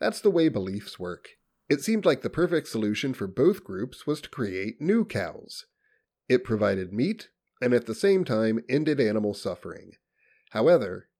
[0.00, 1.28] That's the way beliefs work.
[1.68, 5.66] It seemed like the perfect solution for both groups was to create new cows.
[6.28, 7.28] It provided meat
[7.62, 9.92] and at the same time ended animal suffering.
[10.50, 11.10] However,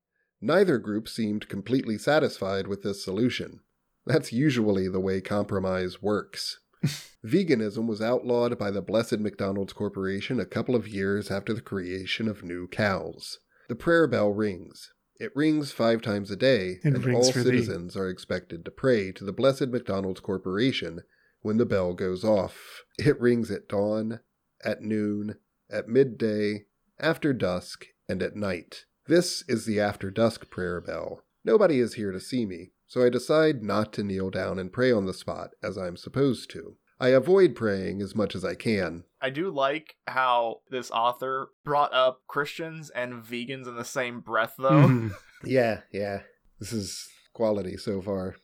[0.40, 3.60] neither group seemed completely satisfied with this solution.
[4.06, 6.60] That's usually the way compromise works.
[7.24, 12.28] Veganism was outlawed by the Blessed McDonald's Corporation a couple of years after the creation
[12.28, 13.38] of new cows.
[13.68, 14.92] The prayer bell rings.
[15.18, 17.44] It rings five times a day, It and all for thee.
[17.44, 21.00] citizens are expected to pray to the Blessed McDonald's Corporation
[21.40, 22.82] when the bell goes off.
[22.98, 24.20] It rings at dawn,
[24.64, 25.36] at noon,
[25.70, 26.66] at midday,
[27.00, 28.84] after dusk, and at night.
[29.08, 31.22] This is the after dusk prayer bell.
[31.44, 34.90] Nobody is here to see me, so I decide not to kneel down and pray
[34.90, 36.76] on the spot as I'm supposed to.
[36.98, 39.04] I avoid praying as much as I can.
[39.20, 44.54] I do like how this author brought up Christians and vegans in the same breath,
[44.58, 44.70] though.
[44.88, 45.14] Mhm.
[45.44, 46.22] Yeah, yeah.
[46.58, 48.36] This is quality so far.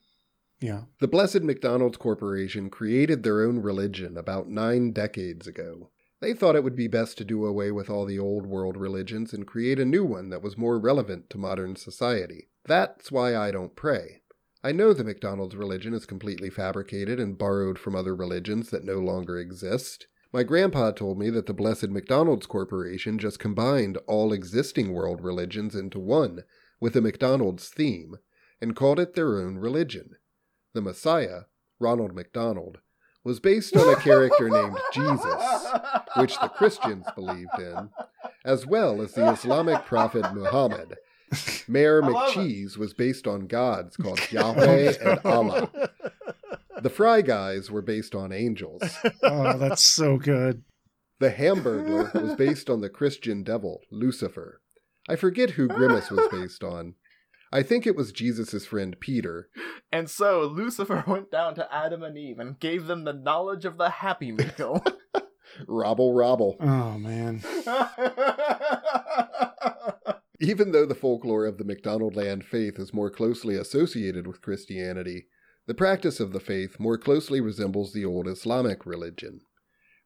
[0.61, 0.83] Yeah.
[1.01, 5.91] The Blessed McDonald's Corporation created their own religion about nine decades ago.
[6.23, 9.33] They thought it would be best to do away with all the old world religions
[9.35, 12.49] and create a new one that was more relevant to modern society.
[12.65, 14.23] That's why I don't pray.
[14.63, 19.01] I know the McDonald's religion is completely fabricated and borrowed from other religions that no
[19.01, 20.07] longer exist.
[20.33, 25.75] My grandpa told me that the Blessed McDonald's Corporation just combined all existing world religions
[25.75, 26.45] into one
[26.79, 28.15] with a McDonald's theme
[28.61, 30.11] and called it their own religion.
[30.73, 31.47] The Messiah,
[31.81, 32.79] Ronald McDonald,
[33.25, 35.67] was based on a character named Jesus,
[36.17, 37.91] which the Christians believed in,
[38.45, 40.97] as well as the Islamic prophet Muhammad.
[41.69, 42.13] Mayor I it.
[42.13, 45.71] McCheese was based on gods called Yahweh oh, and Allah.
[46.83, 48.83] The Fry Guys were based on angels.
[49.23, 50.65] Oh, that's so good.
[51.21, 54.61] The Hamburglar was based on the Christian devil, Lucifer.
[55.09, 56.95] I forget who Grimace was based on.
[57.53, 59.49] I think it was Jesus' friend Peter.
[59.93, 63.77] And so Lucifer went down to Adam and Eve and gave them the knowledge of
[63.77, 64.83] the Happy Meal.
[65.69, 66.57] Robble Robble.
[66.61, 67.43] Oh man.
[70.41, 75.27] Even though the folklore of the McDonaldland faith is more closely associated with Christianity,
[75.67, 79.43] the practice of the faith more closely resembles the old Islamic religion.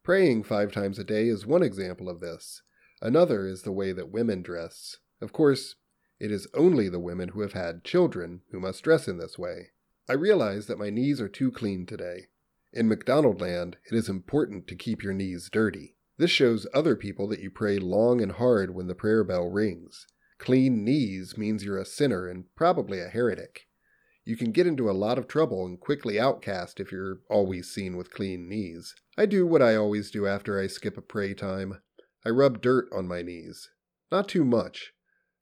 [0.04, 2.62] Praying five times a day is one example of this.
[3.00, 4.98] Another is the way that women dress.
[5.20, 5.76] Of course,
[6.18, 9.70] it is only the women who have had children who must dress in this way.
[10.08, 12.28] I realize that my knees are too clean today.
[12.72, 15.96] In McDonald Land, it is important to keep your knees dirty.
[16.18, 20.06] This shows other people that you pray long and hard when the prayer bell rings.
[20.38, 23.66] Clean knees means you're a sinner and probably a heretic.
[24.24, 27.96] You can get into a lot of trouble and quickly outcast if you're always seen
[27.96, 28.94] with clean knees.
[29.16, 31.80] I do what I always do after I skip a pray time.
[32.24, 33.70] I rub dirt on my knees.
[34.10, 34.92] Not too much,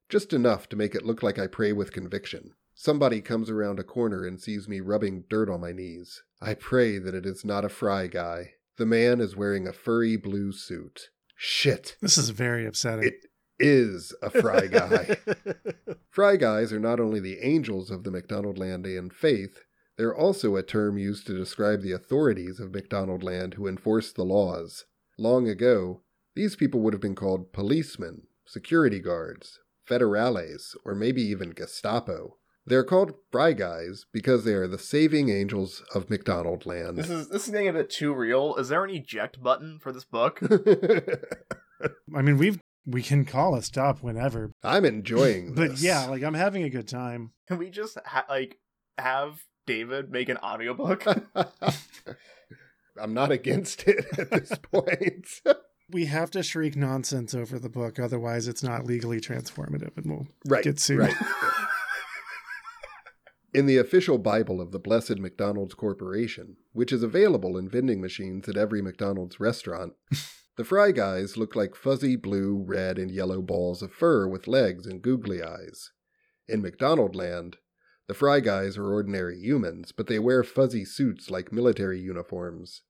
[0.09, 2.51] just enough to make it look like I pray with conviction.
[2.73, 6.21] Somebody comes around a corner and sees me rubbing dirt on my knees.
[6.41, 8.51] I pray that it is not a fry guy.
[8.77, 11.09] The man is wearing a furry blue suit.
[11.37, 13.05] Shit, This is very upsetting.
[13.05, 13.25] it
[13.59, 15.17] is a fry guy.
[16.09, 19.59] Fry guys are not only the angels of the McDonaldlandian faith,
[19.97, 24.85] they're also a term used to describe the authorities of McDonaldland who enforce the laws.
[25.17, 26.01] Long ago,
[26.35, 32.37] these people would have been called policemen, security guards, federales, or maybe even Gestapo.
[32.67, 36.97] They're called Fry Guys because they are the saving angels of McDonald Land.
[36.97, 38.55] this is this is getting a bit too real.
[38.55, 40.39] Is there an eject button for this book?
[42.15, 44.51] I mean, we've we can call a stop whenever.
[44.63, 45.69] I'm enjoying this.
[45.69, 47.31] But yeah, like I'm having a good time.
[47.47, 48.57] Can we just ha- like
[48.97, 51.05] have David make an audiobook?
[52.99, 55.27] I'm not against it at this point.
[55.95, 60.27] We have to shriek nonsense over the book, otherwise it's not legally transformative, and we'll
[60.45, 60.61] right.
[60.61, 60.99] get sued.
[60.99, 61.15] Right.
[63.53, 68.49] In the official Bible of the Blessed McDonald's Corporation, which is available in vending machines
[68.49, 69.93] at every McDonald's restaurant,
[70.57, 74.85] the Fry Guys look like fuzzy blue, red, and yellow balls of fur with legs
[74.85, 75.93] and googly eyes.
[76.45, 77.55] In McDonald land,
[78.07, 82.81] the Fry Guys are ordinary humans, but they wear fuzzy suits like military uniforms.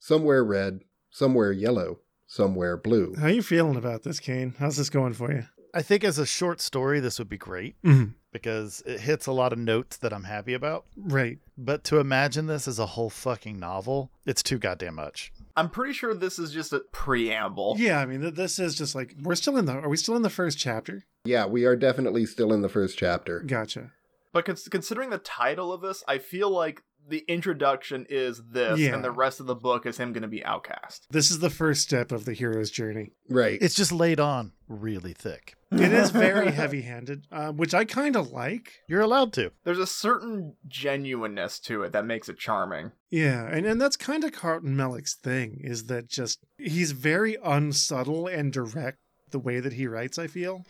[0.00, 3.14] Some wear red, some wear yellow, some wear blue.
[3.18, 4.54] How you feeling about this, Kane?
[4.58, 5.46] How's this going for you?
[5.74, 8.14] I think as a short story, this would be great Mhm.
[8.32, 10.84] because it hits a lot of notes that I'm happy about.
[10.96, 11.38] Right.
[11.56, 15.32] But to imagine this as a whole fucking novel, it's too goddamn much.
[15.56, 17.76] I'm pretty sure this is just a preamble.
[17.78, 19.72] Yeah, I mean, th- this is just like we're still in the.
[19.72, 21.04] Are we still in the first chapter?
[21.24, 23.40] Yeah, we are definitely still in the first chapter.
[23.40, 23.92] Gotcha.
[24.32, 28.94] But cons- considering the title of this, I feel like the introduction is this, Yeah.
[28.94, 31.06] and the rest of the book is him going to be outcast.
[31.10, 33.12] This is the first step of the hero's journey.
[33.28, 33.58] Right.
[33.60, 35.54] It's just laid on really thick.
[35.72, 38.80] It is very heavy-handed, uh, which I kind of like.
[38.88, 39.52] You're allowed to.
[39.64, 42.92] There's a certain genuineness to it that makes it charming.
[43.10, 48.26] Yeah, and, and that's kind of Carlton Mellick's thing, is that just he's very unsubtle
[48.26, 48.98] and direct
[49.30, 50.64] the way that he writes, I feel.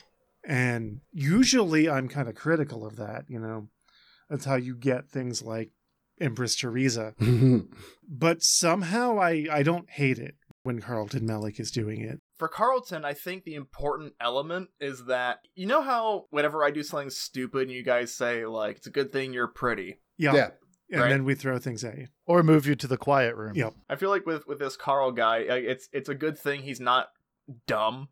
[0.44, 3.68] And usually I'm kind of critical of that, you know.
[4.30, 5.70] That's how you get things like
[6.20, 7.14] Empress Teresa.
[8.10, 12.20] But somehow I, I don't hate it when Carlton Mellick is doing it.
[12.38, 16.82] For Carlton, I think the important element is that you know how whenever I do
[16.82, 20.00] something stupid and you guys say like it's a good thing you're pretty.
[20.16, 20.34] Yeah.
[20.34, 20.48] yeah.
[20.90, 21.08] And Right.
[21.10, 22.06] then we throw things at you.
[22.24, 23.52] Or move you to the quiet room.
[23.54, 23.74] Yep.
[23.90, 26.80] I feel like with with this Carl guy, uh, it's it's a good thing he's
[26.80, 27.08] not
[27.66, 28.08] dumb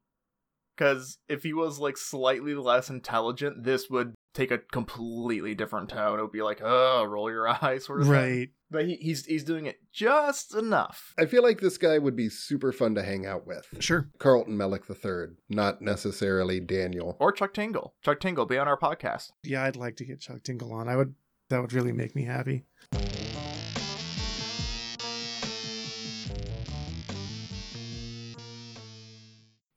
[0.77, 6.19] cuz if he was like slightly less intelligent, this would take a completely different tone.
[6.19, 8.15] It would be like, "Oh, roll your eyes," sort of thing.
[8.15, 8.49] Right.
[8.71, 11.15] But he, he's he's doing it just enough.
[11.19, 13.67] I feel like this guy would be super fun to hang out with.
[13.81, 14.09] Sure.
[14.19, 17.17] Carlton Mellick III, not necessarily Daniel.
[17.19, 17.95] Or Chuck Tingle.
[18.03, 19.33] Chuck Tingle, be on our podcast.
[19.43, 20.89] Yeah, I'd like to get Chuck Tingle on.
[20.89, 21.15] I would
[21.49, 22.65] that would really make me happy.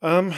[0.01, 0.33] Um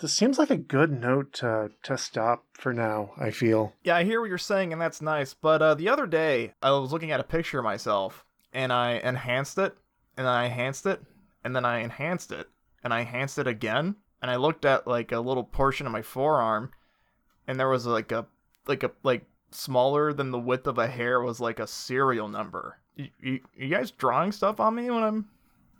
[0.00, 3.74] this seems like a good note to to stop for now, I feel.
[3.82, 5.34] Yeah, I hear what you're saying, and that's nice.
[5.34, 9.00] But uh, the other day, I was looking at a picture of myself, and I
[9.02, 9.76] enhanced it,
[10.16, 11.00] and then I enhanced it,
[11.44, 12.48] and then I enhanced it,
[12.82, 16.02] and I enhanced it again, and I looked at like a little portion of my
[16.02, 16.70] forearm,
[17.46, 18.26] and there was like a
[18.66, 22.78] like a like smaller than the width of a hair was like a serial number.
[22.96, 25.28] You, you, you guys drawing stuff on me when I'm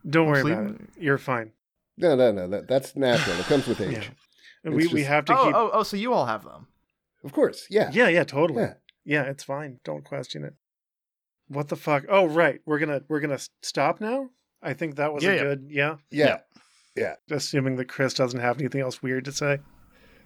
[0.08, 0.66] Don't worry Sleeping?
[0.66, 0.88] about it.
[0.98, 1.52] You're fine.
[1.96, 2.48] No, no, no.
[2.48, 3.38] That, that's natural.
[3.38, 4.10] It comes with age.
[4.64, 4.72] Yeah.
[4.72, 6.66] It's we we have to oh, keep oh oh so you all have them.
[7.22, 7.66] Of course.
[7.70, 7.90] Yeah.
[7.92, 8.62] Yeah, yeah, totally.
[8.62, 8.74] Yeah.
[9.04, 9.80] Yeah, it's fine.
[9.84, 10.54] Don't question it.
[11.48, 12.04] What the fuck?
[12.08, 12.60] Oh, right.
[12.64, 14.30] We're gonna we're gonna stop now.
[14.62, 15.42] I think that was Yeah, a yeah.
[15.42, 15.96] good yeah.
[16.10, 16.38] Yeah.
[16.96, 17.14] Yeah.
[17.30, 19.58] Assuming that Chris doesn't have anything else weird to say.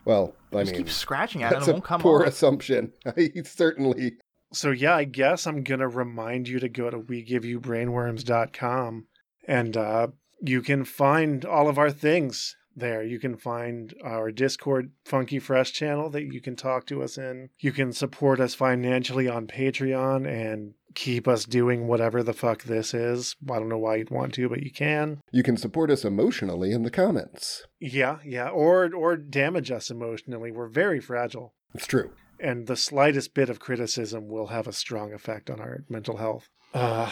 [0.04, 2.28] Well, I Just mean, keep scratching at it, that's it a won't come poor off.
[2.28, 2.92] assumption.
[3.16, 4.12] He certainly.
[4.52, 9.06] So yeah, I guess I'm gonna remind you to go to wegiveYouBrainworms.com
[9.46, 10.06] and uh,
[10.40, 13.02] you can find all of our things there.
[13.02, 17.50] You can find our Discord Funky Fresh channel that you can talk to us in.
[17.58, 22.94] You can support us financially on Patreon and keep us doing whatever the fuck this
[22.94, 23.34] is.
[23.50, 25.20] I don't know why you'd want to, but you can.
[25.32, 27.64] You can support us emotionally in the comments.
[27.80, 30.50] Yeah, yeah, or or damage us emotionally.
[30.52, 31.54] We're very fragile.
[31.74, 32.10] It's true.
[32.40, 36.48] and the slightest bit of criticism will have a strong effect on our mental health.
[36.72, 37.10] Uh,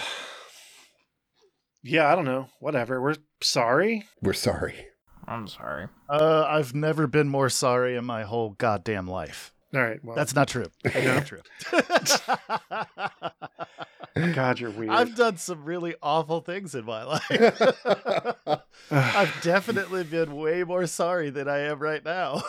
[1.87, 2.49] yeah, I don't know.
[2.61, 3.01] Whatever.
[3.01, 4.05] We're sorry.
[4.23, 4.87] We're sorry.
[5.29, 5.89] I'm sorry.
[6.09, 9.53] Uh, I've never been more sorry in my whole goddamn life.
[9.75, 9.99] All right.
[10.05, 10.67] Well, That's not true.
[10.85, 11.41] That's not true.
[14.35, 14.91] God, you're weird.
[14.91, 17.29] I've done some really awful things in my life.
[18.91, 22.43] I've definitely been way more sorry than I am right now.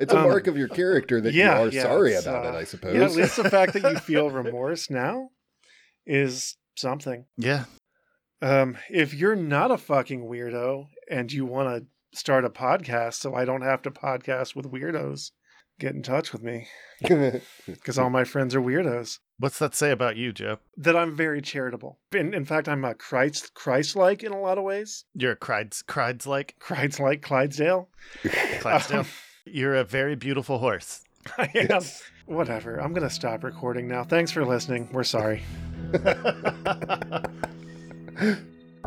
[0.00, 2.48] It's a Um, mark of your character that yeah, you are yeah, sorry about uh,
[2.48, 2.94] it, I suppose.
[2.96, 5.28] yeah, at least the fact that you feel remorse now
[6.06, 7.26] is something.
[7.36, 7.64] yeah.
[8.44, 13.34] Um, if you're not a fucking weirdo and you want to start a podcast so
[13.34, 15.30] I don't have to podcast with weirdos,
[15.80, 16.68] get in touch with me
[17.66, 19.18] because all my friends are weirdos.
[19.38, 20.58] What's that say about you, Joe?
[20.76, 21.98] that I'm very charitable.
[22.14, 25.06] In, in fact, I'm a Christ Christ-like in a lot of ways.
[25.14, 27.88] You're a Crides, Crides like Christ-like Clydesdale.
[28.60, 29.00] Clydesdale.
[29.00, 29.06] Um,
[29.46, 31.02] You're a very beautiful horse.
[31.38, 31.80] I am.
[32.26, 32.76] Whatever.
[32.78, 34.04] I'm gonna stop recording now.
[34.04, 34.90] Thanks for listening.
[34.92, 35.42] We're sorry.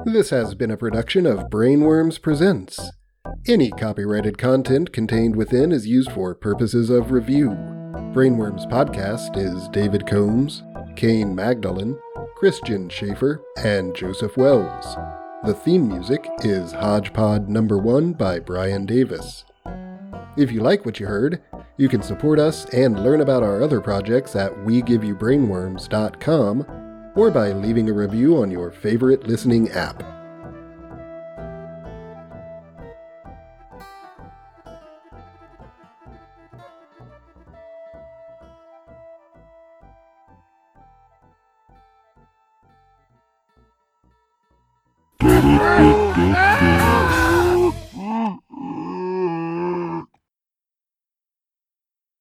[0.05, 2.79] This has been a production of Brainworms Presents.
[3.47, 7.49] Any copyrighted content contained within is used for purposes of review.
[8.13, 10.63] Brainworms Podcast is David Combs,
[10.95, 11.99] Kane Magdalen,
[12.35, 14.95] Christian Schaefer, and Joseph Wells.
[15.43, 19.43] The theme music is Hodgepod Number 1 by Brian Davis.
[20.37, 21.41] If you like what you heard,
[21.77, 26.86] you can support us and learn about our other projects at WeGiveYouBrainworms.com
[27.17, 30.03] or by leaving a review on your favorite listening app.